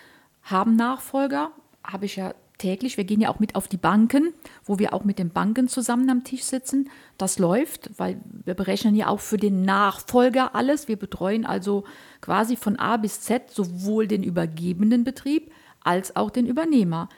haben 0.41 0.75
Nachfolger, 0.75 1.51
habe 1.83 2.05
ich 2.05 2.17
ja 2.17 2.33
täglich. 2.57 2.97
Wir 2.97 3.03
gehen 3.03 3.21
ja 3.21 3.29
auch 3.29 3.39
mit 3.39 3.55
auf 3.55 3.67
die 3.67 3.77
Banken, 3.77 4.33
wo 4.63 4.79
wir 4.79 4.93
auch 4.93 5.03
mit 5.03 5.19
den 5.19 5.29
Banken 5.29 5.67
zusammen 5.67 6.09
am 6.09 6.23
Tisch 6.23 6.43
sitzen. 6.43 6.89
Das 7.17 7.39
läuft, 7.39 7.91
weil 7.97 8.21
wir 8.45 8.53
berechnen 8.53 8.95
ja 8.95 9.07
auch 9.07 9.19
für 9.19 9.37
den 9.37 9.63
Nachfolger 9.63 10.55
alles. 10.55 10.87
Wir 10.87 10.97
betreuen 10.97 11.45
also 11.45 11.83
quasi 12.21 12.55
von 12.55 12.77
A 12.77 12.97
bis 12.97 13.21
Z 13.21 13.51
sowohl 13.51 14.07
den 14.07 14.23
übergebenen 14.23 15.03
Betrieb 15.03 15.51
als 15.83 16.15
auch 16.15 16.29
den 16.29 16.47
Übernehmer. 16.47 17.09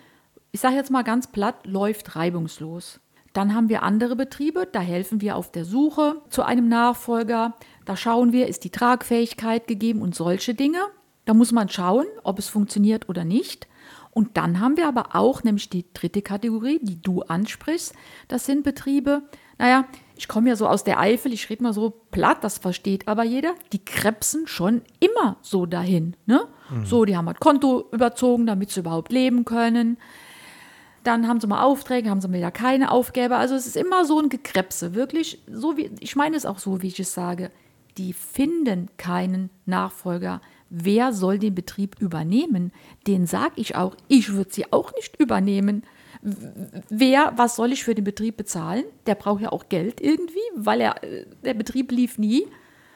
Ich 0.51 0.61
sage 0.61 0.75
jetzt 0.75 0.91
mal 0.91 1.03
ganz 1.03 1.27
platt, 1.27 1.65
läuft 1.65 2.15
reibungslos. 2.15 2.99
Dann 3.35 3.53
haben 3.53 3.67
wir 3.67 3.83
andere 3.83 4.15
Betriebe, 4.15 4.65
da 4.71 4.79
helfen 4.79 5.19
wir 5.19 5.35
auf 5.35 5.51
der 5.51 5.65
Suche 5.65 6.21
zu 6.29 6.43
einem 6.43 6.69
Nachfolger. 6.69 7.55
Da 7.83 7.97
schauen 7.97 8.31
wir, 8.31 8.47
ist 8.47 8.63
die 8.63 8.69
Tragfähigkeit 8.69 9.67
gegeben 9.67 10.01
und 10.01 10.15
solche 10.15 10.53
Dinge. 10.53 10.79
Da 11.25 11.33
muss 11.33 11.51
man 11.51 11.67
schauen, 11.67 12.05
ob 12.23 12.39
es 12.39 12.47
funktioniert 12.47 13.09
oder 13.09 13.25
nicht. 13.25 13.67
Und 14.11 14.37
dann 14.37 14.61
haben 14.61 14.77
wir 14.77 14.87
aber 14.87 15.17
auch 15.17 15.43
nämlich 15.43 15.69
die 15.69 15.83
dritte 15.93 16.21
Kategorie, 16.21 16.79
die 16.81 17.01
du 17.01 17.23
ansprichst. 17.23 17.93
Das 18.29 18.45
sind 18.45 18.63
Betriebe, 18.63 19.23
naja, 19.57 19.83
ich 20.15 20.29
komme 20.29 20.47
ja 20.47 20.55
so 20.55 20.65
aus 20.65 20.85
der 20.85 21.01
Eifel, 21.01 21.33
ich 21.33 21.49
rede 21.49 21.61
mal 21.61 21.73
so 21.73 21.89
platt, 22.11 22.37
das 22.41 22.57
versteht 22.57 23.09
aber 23.09 23.25
jeder. 23.25 23.53
Die 23.73 23.83
krebsen 23.83 24.47
schon 24.47 24.81
immer 25.01 25.35
so 25.41 25.65
dahin. 25.65 26.15
Ne? 26.25 26.47
So, 26.85 27.03
die 27.03 27.17
haben 27.17 27.27
halt 27.27 27.41
Konto 27.41 27.89
überzogen, 27.91 28.45
damit 28.45 28.71
sie 28.71 28.79
überhaupt 28.79 29.11
leben 29.11 29.43
können. 29.43 29.97
Dann 31.05 31.27
haben 31.27 31.39
sie 31.39 31.45
mal 31.45 31.63
Aufträge, 31.63 32.09
haben 32.09 32.19
sie 32.19 32.33
wieder 32.33 32.49
keine 32.49 32.89
Aufgabe. 32.89 33.37
Also 33.37 33.53
es 33.53 33.67
ist 33.67 33.77
immer 33.77 34.05
so 34.05 34.19
ein 34.19 34.29
Gekrebse, 34.29 34.95
wirklich. 34.95 35.39
So 35.47 35.77
wie, 35.77 35.91
ich 35.99 36.15
meine 36.15 36.35
es 36.35 36.47
auch 36.47 36.57
so, 36.57 36.81
wie 36.81 36.87
ich 36.87 36.99
es 36.99 37.13
sage. 37.13 37.51
Die 37.99 38.11
finden 38.11 38.89
keinen 38.97 39.51
Nachfolger. 39.67 40.41
Wer 40.71 41.13
soll 41.13 41.37
den 41.37 41.53
Betrieb 41.53 42.01
übernehmen? 42.01 42.71
Den 43.05 43.27
sage 43.27 43.53
ich 43.57 43.75
auch. 43.75 43.95
Ich 44.07 44.33
würde 44.33 44.51
sie 44.51 44.73
auch 44.73 44.95
nicht 44.95 45.19
übernehmen. 45.19 45.83
Wer, 46.89 47.33
was 47.35 47.55
soll 47.55 47.71
ich 47.71 47.83
für 47.83 47.93
den 47.93 48.03
Betrieb 48.03 48.35
bezahlen? 48.35 48.83
Der 49.05 49.13
braucht 49.13 49.41
ja 49.41 49.51
auch 49.51 49.69
Geld 49.69 50.01
irgendwie, 50.01 50.39
weil 50.55 50.81
er, 50.81 51.03
äh, 51.03 51.27
der 51.43 51.53
Betrieb 51.53 51.91
lief 51.91 52.17
nie. 52.17 52.47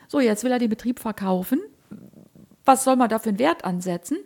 So, 0.07 0.19
jetzt 0.19 0.43
will 0.43 0.51
er 0.51 0.57
den 0.57 0.71
Betrieb 0.71 0.99
verkaufen. 0.99 1.61
Was 2.65 2.83
soll 2.83 2.95
man 2.95 3.09
da 3.09 3.19
für 3.19 3.29
einen 3.29 3.37
Wert 3.37 3.65
ansetzen? 3.65 4.17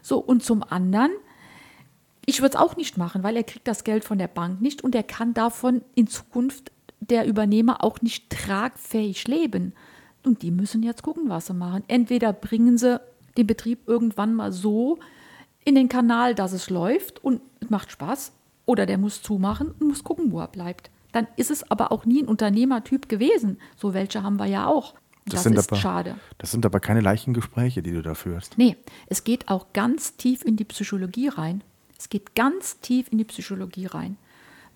So, 0.00 0.18
und 0.18 0.44
zum 0.44 0.62
anderen, 0.62 1.10
ich 2.26 2.40
würde 2.40 2.56
es 2.56 2.60
auch 2.60 2.76
nicht 2.76 2.98
machen, 2.98 3.22
weil 3.22 3.36
er 3.36 3.44
kriegt 3.44 3.66
das 3.66 3.84
Geld 3.84 4.04
von 4.04 4.18
der 4.18 4.28
Bank 4.28 4.60
nicht 4.60 4.82
und 4.82 4.94
er 4.94 5.04
kann 5.04 5.32
davon 5.32 5.82
in 5.94 6.08
Zukunft 6.08 6.72
der 7.00 7.26
Übernehmer 7.26 7.82
auch 7.84 8.02
nicht 8.02 8.30
tragfähig 8.30 9.28
leben. 9.28 9.72
Und 10.24 10.42
die 10.42 10.50
müssen 10.50 10.82
jetzt 10.82 11.02
gucken, 11.02 11.28
was 11.28 11.46
sie 11.46 11.54
machen. 11.54 11.84
Entweder 11.86 12.32
bringen 12.32 12.78
sie 12.78 13.00
den 13.36 13.46
Betrieb 13.46 13.86
irgendwann 13.86 14.34
mal 14.34 14.50
so 14.50 14.98
in 15.64 15.76
den 15.76 15.88
Kanal, 15.88 16.34
dass 16.34 16.52
es 16.52 16.68
läuft 16.68 17.22
und 17.22 17.40
es 17.60 17.70
macht 17.70 17.92
Spaß, 17.92 18.32
oder 18.66 18.84
der 18.86 18.98
muss 18.98 19.22
zumachen 19.22 19.72
und 19.78 19.86
muss 19.86 20.02
gucken, 20.02 20.32
wo 20.32 20.40
er 20.40 20.48
bleibt. 20.48 20.90
Dann 21.12 21.28
ist 21.36 21.52
es 21.52 21.70
aber 21.70 21.92
auch 21.92 22.04
nie 22.04 22.22
ein 22.22 22.28
Unternehmertyp 22.28 23.08
gewesen. 23.08 23.58
So 23.76 23.94
welche 23.94 24.22
haben 24.22 24.38
wir 24.38 24.46
ja 24.46 24.66
auch. 24.66 24.94
Das, 25.24 25.44
sind 25.44 25.56
ist 25.56 25.70
aber, 25.70 25.80
schade. 25.80 26.16
Das 26.38 26.50
sind 26.50 26.66
aber 26.66 26.80
keine 26.80 27.00
leichten 27.00 27.32
Gespräche, 27.32 27.82
die 27.82 27.92
du 27.92 28.02
da 28.02 28.14
führst. 28.14 28.58
Nee, 28.58 28.76
es 29.06 29.24
geht 29.24 29.48
auch 29.48 29.72
ganz 29.72 30.16
tief 30.16 30.44
in 30.44 30.56
die 30.56 30.64
Psychologie 30.64 31.28
rein. 31.28 31.62
Es 31.98 32.08
geht 32.08 32.34
ganz 32.34 32.80
tief 32.80 33.08
in 33.10 33.18
die 33.18 33.24
Psychologie 33.24 33.86
rein, 33.86 34.16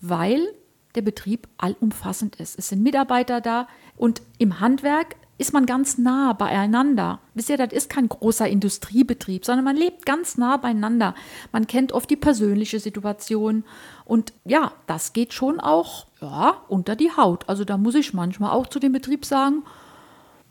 weil 0.00 0.46
der 0.94 1.02
Betrieb 1.02 1.48
allumfassend 1.58 2.36
ist. 2.36 2.58
Es 2.58 2.68
sind 2.68 2.82
Mitarbeiter 2.82 3.40
da 3.40 3.68
und 3.96 4.22
im 4.38 4.60
Handwerk 4.60 5.16
ist 5.40 5.54
man 5.54 5.64
ganz 5.64 5.96
nah 5.96 6.34
beieinander. 6.34 7.18
Wisst 7.32 7.48
ihr, 7.48 7.56
das 7.56 7.72
ist 7.72 7.88
kein 7.88 8.10
großer 8.10 8.46
Industriebetrieb, 8.46 9.46
sondern 9.46 9.64
man 9.64 9.76
lebt 9.76 10.04
ganz 10.04 10.36
nah 10.36 10.58
beieinander. 10.58 11.14
Man 11.50 11.66
kennt 11.66 11.92
oft 11.92 12.10
die 12.10 12.16
persönliche 12.16 12.78
Situation 12.78 13.64
und 14.04 14.34
ja, 14.44 14.72
das 14.86 15.14
geht 15.14 15.32
schon 15.32 15.58
auch 15.58 16.06
ja, 16.20 16.58
unter 16.68 16.94
die 16.94 17.10
Haut. 17.16 17.48
Also 17.48 17.64
da 17.64 17.78
muss 17.78 17.94
ich 17.94 18.12
manchmal 18.12 18.50
auch 18.50 18.66
zu 18.66 18.78
dem 18.80 18.92
Betrieb 18.92 19.24
sagen, 19.24 19.62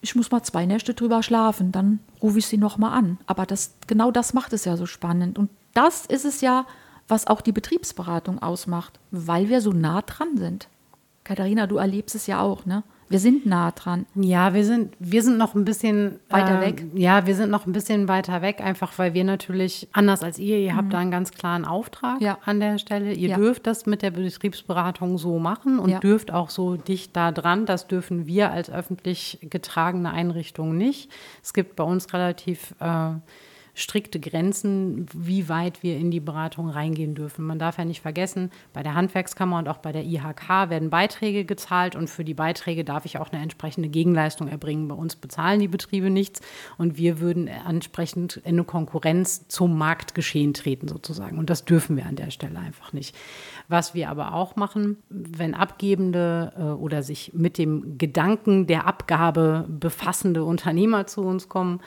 ich 0.01 0.15
muss 0.15 0.31
mal 0.31 0.41
zwei 0.41 0.65
Nächte 0.65 0.95
drüber 0.95 1.21
schlafen, 1.21 1.71
dann 1.71 1.99
rufe 2.23 2.39
ich 2.39 2.47
sie 2.47 2.57
nochmal 2.57 2.97
an. 2.97 3.19
Aber 3.27 3.45
das, 3.45 3.75
genau 3.85 4.09
das 4.09 4.33
macht 4.33 4.53
es 4.53 4.65
ja 4.65 4.75
so 4.75 4.87
spannend. 4.87 5.37
Und 5.37 5.49
das 5.73 6.05
ist 6.05 6.25
es 6.25 6.41
ja, 6.41 6.65
was 7.07 7.27
auch 7.27 7.41
die 7.41 7.51
Betriebsberatung 7.51 8.41
ausmacht, 8.41 8.99
weil 9.11 9.49
wir 9.49 9.61
so 9.61 9.71
nah 9.71 10.01
dran 10.01 10.37
sind. 10.37 10.67
Katharina, 11.23 11.67
du 11.67 11.77
erlebst 11.77 12.15
es 12.15 12.27
ja 12.27 12.41
auch, 12.41 12.65
ne? 12.65 12.83
Wir 13.11 13.17
sind 13.19 13.47
nah 13.47 13.71
dran. 13.71 14.05
Ja, 14.13 14.53
wir 14.53 14.63
sind, 14.63 14.95
wir 14.99 15.23
sind 15.23 15.39
noch 15.39 15.55
ein 15.55 15.65
bisschen 15.65 16.19
Weiter 16.29 16.61
äh, 16.61 16.65
weg. 16.67 16.85
Ja, 16.93 17.25
wir 17.25 17.33
sind 17.33 17.49
noch 17.49 17.65
ein 17.65 17.71
bisschen 17.71 18.07
weiter 18.07 18.43
weg, 18.43 18.61
einfach 18.61 18.99
weil 18.99 19.15
wir 19.15 19.23
natürlich, 19.23 19.87
anders 19.93 20.21
als 20.21 20.37
ihr, 20.37 20.59
ihr 20.59 20.75
habt 20.75 20.93
da 20.93 20.99
einen 20.99 21.09
ganz 21.09 21.31
klaren 21.31 21.65
Auftrag 21.65 22.19
Mhm. 22.19 22.25
Ja. 22.27 22.37
an 22.45 22.59
der 22.59 22.77
Stelle. 22.77 23.13
Ihr 23.13 23.29
Ja. 23.29 23.37
dürft 23.37 23.65
das 23.65 23.87
mit 23.87 24.03
der 24.03 24.11
Betriebsberatung 24.11 25.17
so 25.17 25.39
machen 25.39 25.79
und 25.79 25.89
Ja. 25.89 25.99
dürft 25.99 26.31
auch 26.31 26.51
so 26.51 26.75
dicht 26.75 27.15
da 27.15 27.31
dran. 27.31 27.65
Das 27.65 27.87
dürfen 27.87 28.27
wir 28.27 28.51
als 28.51 28.69
öffentlich 28.69 29.39
getragene 29.41 30.11
Einrichtung 30.11 30.77
nicht. 30.77 31.09
Es 31.41 31.53
gibt 31.55 31.75
bei 31.77 31.83
uns 31.83 32.13
relativ 32.13 32.75
äh, 32.79 33.13
strikte 33.79 34.19
Grenzen, 34.19 35.05
wie 35.13 35.47
weit 35.47 35.83
wir 35.83 35.97
in 35.97 36.11
die 36.11 36.19
Beratung 36.19 36.69
reingehen 36.69 37.15
dürfen. 37.15 37.45
Man 37.45 37.59
darf 37.59 37.77
ja 37.77 37.85
nicht 37.85 38.01
vergessen, 38.01 38.51
bei 38.73 38.83
der 38.83 38.93
Handwerkskammer 38.93 39.57
und 39.57 39.69
auch 39.69 39.77
bei 39.77 39.91
der 39.91 40.03
IHK 40.03 40.69
werden 40.69 40.89
Beiträge 40.89 41.45
gezahlt 41.45 41.95
und 41.95 42.09
für 42.09 42.25
die 42.25 42.33
Beiträge 42.33 42.83
darf 42.83 43.05
ich 43.05 43.17
auch 43.17 43.31
eine 43.31 43.41
entsprechende 43.41 43.89
Gegenleistung 43.89 44.49
erbringen. 44.49 44.87
Bei 44.89 44.95
uns 44.95 45.15
bezahlen 45.15 45.61
die 45.61 45.67
Betriebe 45.67 46.09
nichts 46.09 46.41
und 46.77 46.97
wir 46.97 47.19
würden 47.19 47.47
entsprechend 47.47 48.37
in 48.37 48.55
eine 48.55 48.65
Konkurrenz 48.65 49.47
zum 49.47 49.77
Marktgeschehen 49.77 50.53
treten 50.53 50.87
sozusagen. 50.87 51.37
Und 51.37 51.49
das 51.49 51.63
dürfen 51.63 51.95
wir 51.95 52.05
an 52.05 52.17
der 52.17 52.31
Stelle 52.31 52.59
einfach 52.59 52.91
nicht. 52.91 53.15
Was 53.69 53.93
wir 53.93 54.09
aber 54.09 54.33
auch 54.33 54.57
machen, 54.57 54.97
wenn 55.09 55.53
Abgebende 55.53 56.51
äh, 56.57 56.61
oder 56.63 57.01
sich 57.01 57.31
mit 57.33 57.57
dem 57.57 57.97
Gedanken 57.97 58.67
der 58.67 58.85
Abgabe 58.87 59.65
befassende 59.69 60.43
Unternehmer 60.43 61.07
zu 61.07 61.21
uns 61.21 61.47
kommen, 61.47 61.79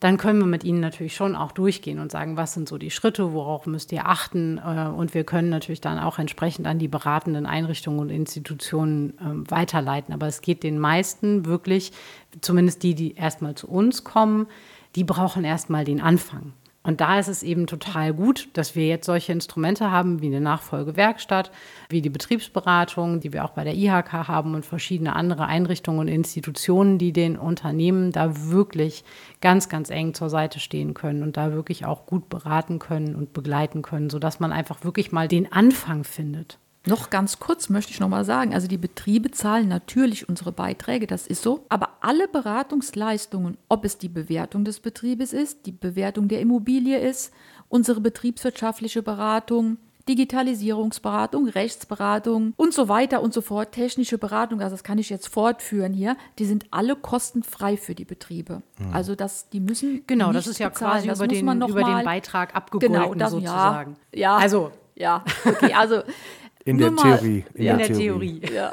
dann 0.00 0.16
können 0.16 0.38
wir 0.38 0.46
mit 0.46 0.64
ihnen 0.64 0.80
natürlich 0.80 1.14
schon 1.14 1.36
auch 1.36 1.52
durchgehen 1.52 1.98
und 1.98 2.10
sagen, 2.10 2.38
was 2.38 2.54
sind 2.54 2.68
so 2.68 2.78
die 2.78 2.90
Schritte, 2.90 3.34
worauf 3.34 3.66
müsst 3.66 3.92
ihr 3.92 4.06
achten. 4.06 4.58
Äh, 4.58 4.88
Und 4.88 5.12
wir 5.12 5.24
können 5.24 5.50
natürlich 5.50 5.82
dann 5.82 5.98
auch 5.98 6.18
entsprechend 6.18 6.66
an 6.66 6.78
die 6.78 6.88
beratenden 6.88 7.44
Einrichtungen 7.44 8.00
und 8.00 8.10
Institutionen 8.10 9.12
ähm, 9.20 9.50
weiterleiten. 9.50 10.14
Aber 10.14 10.26
es 10.26 10.40
geht 10.40 10.62
den 10.62 10.78
meisten 10.78 11.44
wirklich, 11.44 11.92
zumindest 12.40 12.82
die, 12.82 12.94
die 12.94 13.14
erstmal 13.14 13.54
zu 13.54 13.68
uns 13.68 14.02
kommen, 14.02 14.46
die 14.96 15.04
brauchen 15.04 15.44
erstmal 15.44 15.84
den 15.84 16.00
Anfang. 16.00 16.54
Und 16.82 17.02
da 17.02 17.18
ist 17.18 17.28
es 17.28 17.42
eben 17.42 17.66
total 17.66 18.14
gut, 18.14 18.48
dass 18.54 18.74
wir 18.74 18.86
jetzt 18.86 19.04
solche 19.04 19.32
Instrumente 19.32 19.90
haben 19.90 20.22
wie 20.22 20.28
eine 20.28 20.40
Nachfolgewerkstatt, 20.40 21.50
wie 21.90 22.00
die 22.00 22.08
Betriebsberatung, 22.08 23.20
die 23.20 23.34
wir 23.34 23.44
auch 23.44 23.50
bei 23.50 23.64
der 23.64 23.74
IHK 23.74 24.12
haben 24.28 24.54
und 24.54 24.64
verschiedene 24.64 25.14
andere 25.14 25.44
Einrichtungen 25.44 26.00
und 26.00 26.08
Institutionen, 26.08 26.96
die 26.96 27.12
den 27.12 27.36
Unternehmen 27.36 28.12
da 28.12 28.48
wirklich 28.48 29.04
ganz, 29.42 29.68
ganz 29.68 29.90
eng 29.90 30.14
zur 30.14 30.30
Seite 30.30 30.58
stehen 30.58 30.94
können 30.94 31.22
und 31.22 31.36
da 31.36 31.52
wirklich 31.52 31.84
auch 31.84 32.06
gut 32.06 32.30
beraten 32.30 32.78
können 32.78 33.14
und 33.14 33.34
begleiten 33.34 33.82
können, 33.82 34.08
sodass 34.08 34.40
man 34.40 34.50
einfach 34.50 34.82
wirklich 34.82 35.12
mal 35.12 35.28
den 35.28 35.52
Anfang 35.52 36.04
findet. 36.04 36.58
Noch 36.86 37.10
ganz 37.10 37.38
kurz 37.38 37.68
möchte 37.68 37.92
ich 37.92 38.00
noch 38.00 38.08
mal 38.08 38.24
sagen, 38.24 38.54
also 38.54 38.66
die 38.66 38.78
Betriebe 38.78 39.30
zahlen 39.30 39.68
natürlich 39.68 40.28
unsere 40.30 40.50
Beiträge, 40.50 41.06
das 41.06 41.26
ist 41.26 41.42
so, 41.42 41.66
aber 41.68 41.90
alle 42.00 42.26
Beratungsleistungen, 42.26 43.58
ob 43.68 43.84
es 43.84 43.98
die 43.98 44.08
Bewertung 44.08 44.64
des 44.64 44.80
Betriebes 44.80 45.32
ist, 45.34 45.66
die 45.66 45.72
Bewertung 45.72 46.28
der 46.28 46.40
Immobilie 46.40 46.98
ist, 46.98 47.32
unsere 47.68 48.00
betriebswirtschaftliche 48.00 49.02
Beratung, 49.02 49.76
Digitalisierungsberatung, 50.08 51.48
Rechtsberatung 51.48 52.54
und 52.56 52.72
so 52.72 52.88
weiter 52.88 53.20
und 53.22 53.34
so 53.34 53.42
fort, 53.42 53.72
technische 53.72 54.16
Beratung, 54.16 54.60
also 54.62 54.74
das 54.74 54.82
kann 54.82 54.98
ich 54.98 55.10
jetzt 55.10 55.28
fortführen 55.28 55.92
hier, 55.92 56.16
die 56.38 56.46
sind 56.46 56.64
alle 56.70 56.96
kostenfrei 56.96 57.76
für 57.76 57.94
die 57.94 58.06
Betriebe. 58.06 58.62
Also 58.92 59.14
das, 59.14 59.50
die 59.50 59.60
müssen 59.60 60.02
Genau, 60.06 60.32
das 60.32 60.46
ist 60.46 60.58
ja 60.58 60.68
bezahlen. 60.70 60.92
quasi 60.92 61.08
Das 61.08 61.18
über 61.18 61.26
muss 61.26 61.34
den, 61.36 61.44
man 61.44 61.58
noch 61.58 61.68
über 61.68 61.82
mal- 61.82 61.98
den 62.00 62.04
Beitrag 62.06 62.56
abgegolten 62.56 62.94
Genau, 62.94 63.14
das- 63.14 63.32
ja. 63.32 63.38
sozusagen. 63.38 63.96
Ja. 64.14 64.36
Also 64.36 64.72
Ja, 64.96 65.24
okay, 65.46 65.72
also 65.74 66.02
In 66.64 66.76
Nur 66.76 66.90
der 66.90 66.90
mal- 66.92 67.18
Theorie. 67.18 67.44
In, 67.54 67.64
Ja. 67.64 67.76
der, 67.76 67.86
In 67.86 67.92
der 67.92 67.98
Theorie. 68.00 68.40
Theorie. 68.40 68.54
Ja. 68.54 68.72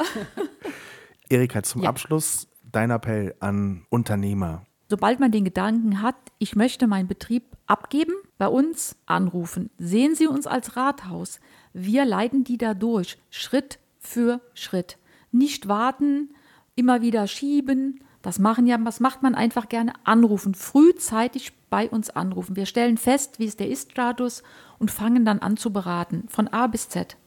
Erika, 1.30 1.64
zum 1.64 1.84
Ja. 1.84 1.90
Abschluss 1.90 2.48
dein 2.72 2.90
Appell 2.92 3.36
an 3.40 3.86
Unternehmer. 3.90 4.66
Sobald 4.90 5.20
man 5.20 5.32
den 5.32 5.44
Gedanken 5.44 6.02
hat, 6.02 6.16
ich 6.38 6.56
möchte 6.56 6.88
meinen 6.88 7.08
Betrieb 7.08 7.44
abgeben, 7.66 8.14
bei 8.38 8.48
uns 8.48 8.96
anrufen. 9.06 9.70
Sehen 9.78 10.16
Sie 10.16 10.28
uns 10.28 10.48
als 10.48 10.78
Rathaus. 10.78 11.40
Wir 11.74 12.06
leiten 12.06 12.44
die 12.46 12.58
da 12.58 12.74
durch, 12.74 13.18
Schritt 13.30 13.80
für 14.00 14.40
Schritt. 14.54 14.98
Nicht 15.32 15.68
warten, 15.68 16.30
immer 16.76 17.02
wieder 17.02 17.28
schieben. 17.28 18.02
Das 18.22 18.40
machen 18.40 18.66
ja, 18.66 18.78
was 18.82 19.00
macht 19.02 19.24
man 19.24 19.36
einfach 19.36 19.68
gerne? 19.68 19.94
Anrufen, 20.06 20.54
frühzeitig 20.56 21.52
bei 21.70 21.90
uns 21.90 22.10
anrufen. 22.10 22.56
Wir 22.56 22.66
stellen 22.66 22.98
fest, 22.98 23.40
wie 23.40 23.46
ist 23.46 23.60
der 23.60 23.70
Ist-Status 23.70 24.44
und 24.80 24.90
fangen 24.92 25.26
dann 25.26 25.40
an 25.40 25.58
zu 25.58 25.74
beraten, 25.74 26.24
von 26.30 26.48
A 26.48 26.68
bis 26.68 26.88
Z. 26.88 27.18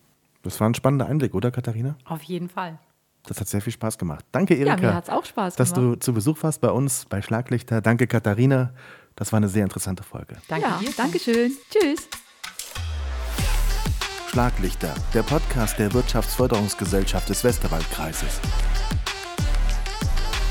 Das 0.42 0.59
war 0.61 0.68
ein 0.68 0.74
spannender 0.74 1.07
Einblick, 1.07 1.35
oder 1.35 1.50
Katharina? 1.50 1.96
Auf 2.05 2.22
jeden 2.22 2.48
Fall. 2.48 2.79
Das 3.26 3.38
hat 3.40 3.48
sehr 3.48 3.61
viel 3.61 3.72
Spaß 3.72 3.98
gemacht. 3.98 4.24
Danke, 4.33 4.55
Erika. 4.55 4.76
Ja, 4.76 4.88
mir 4.90 4.94
hat's 4.94 5.11
auch 5.11 5.24
Spaß 5.24 5.57
Dass 5.57 5.74
gemacht. 5.74 5.94
du 5.96 6.00
zu 6.00 6.14
Besuch 6.14 6.42
warst 6.42 6.61
bei 6.61 6.70
uns 6.70 7.05
bei 7.05 7.20
Schlaglichter. 7.20 7.81
Danke, 7.83 8.07
Katharina. 8.07 8.72
Das 9.14 9.33
war 9.33 9.37
eine 9.37 9.48
sehr 9.48 9.64
interessante 9.64 10.03
Folge. 10.03 10.37
Danke 10.48 10.66
ja, 10.66 10.79
dir. 10.79 10.90
danke 10.96 11.18
schön. 11.18 11.53
Tschüss. 11.70 12.09
Schlaglichter, 14.31 14.94
der 15.12 15.24
Podcast 15.24 15.79
der 15.79 15.92
Wirtschaftsförderungsgesellschaft 15.92 17.29
des 17.29 17.42
Westerwaldkreises. 17.42 18.40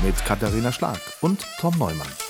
Mit 0.04 0.16
Katharina 0.24 0.70
Schlag 0.70 1.00
und 1.22 1.44
Tom 1.58 1.76
Neumann. 1.78 2.29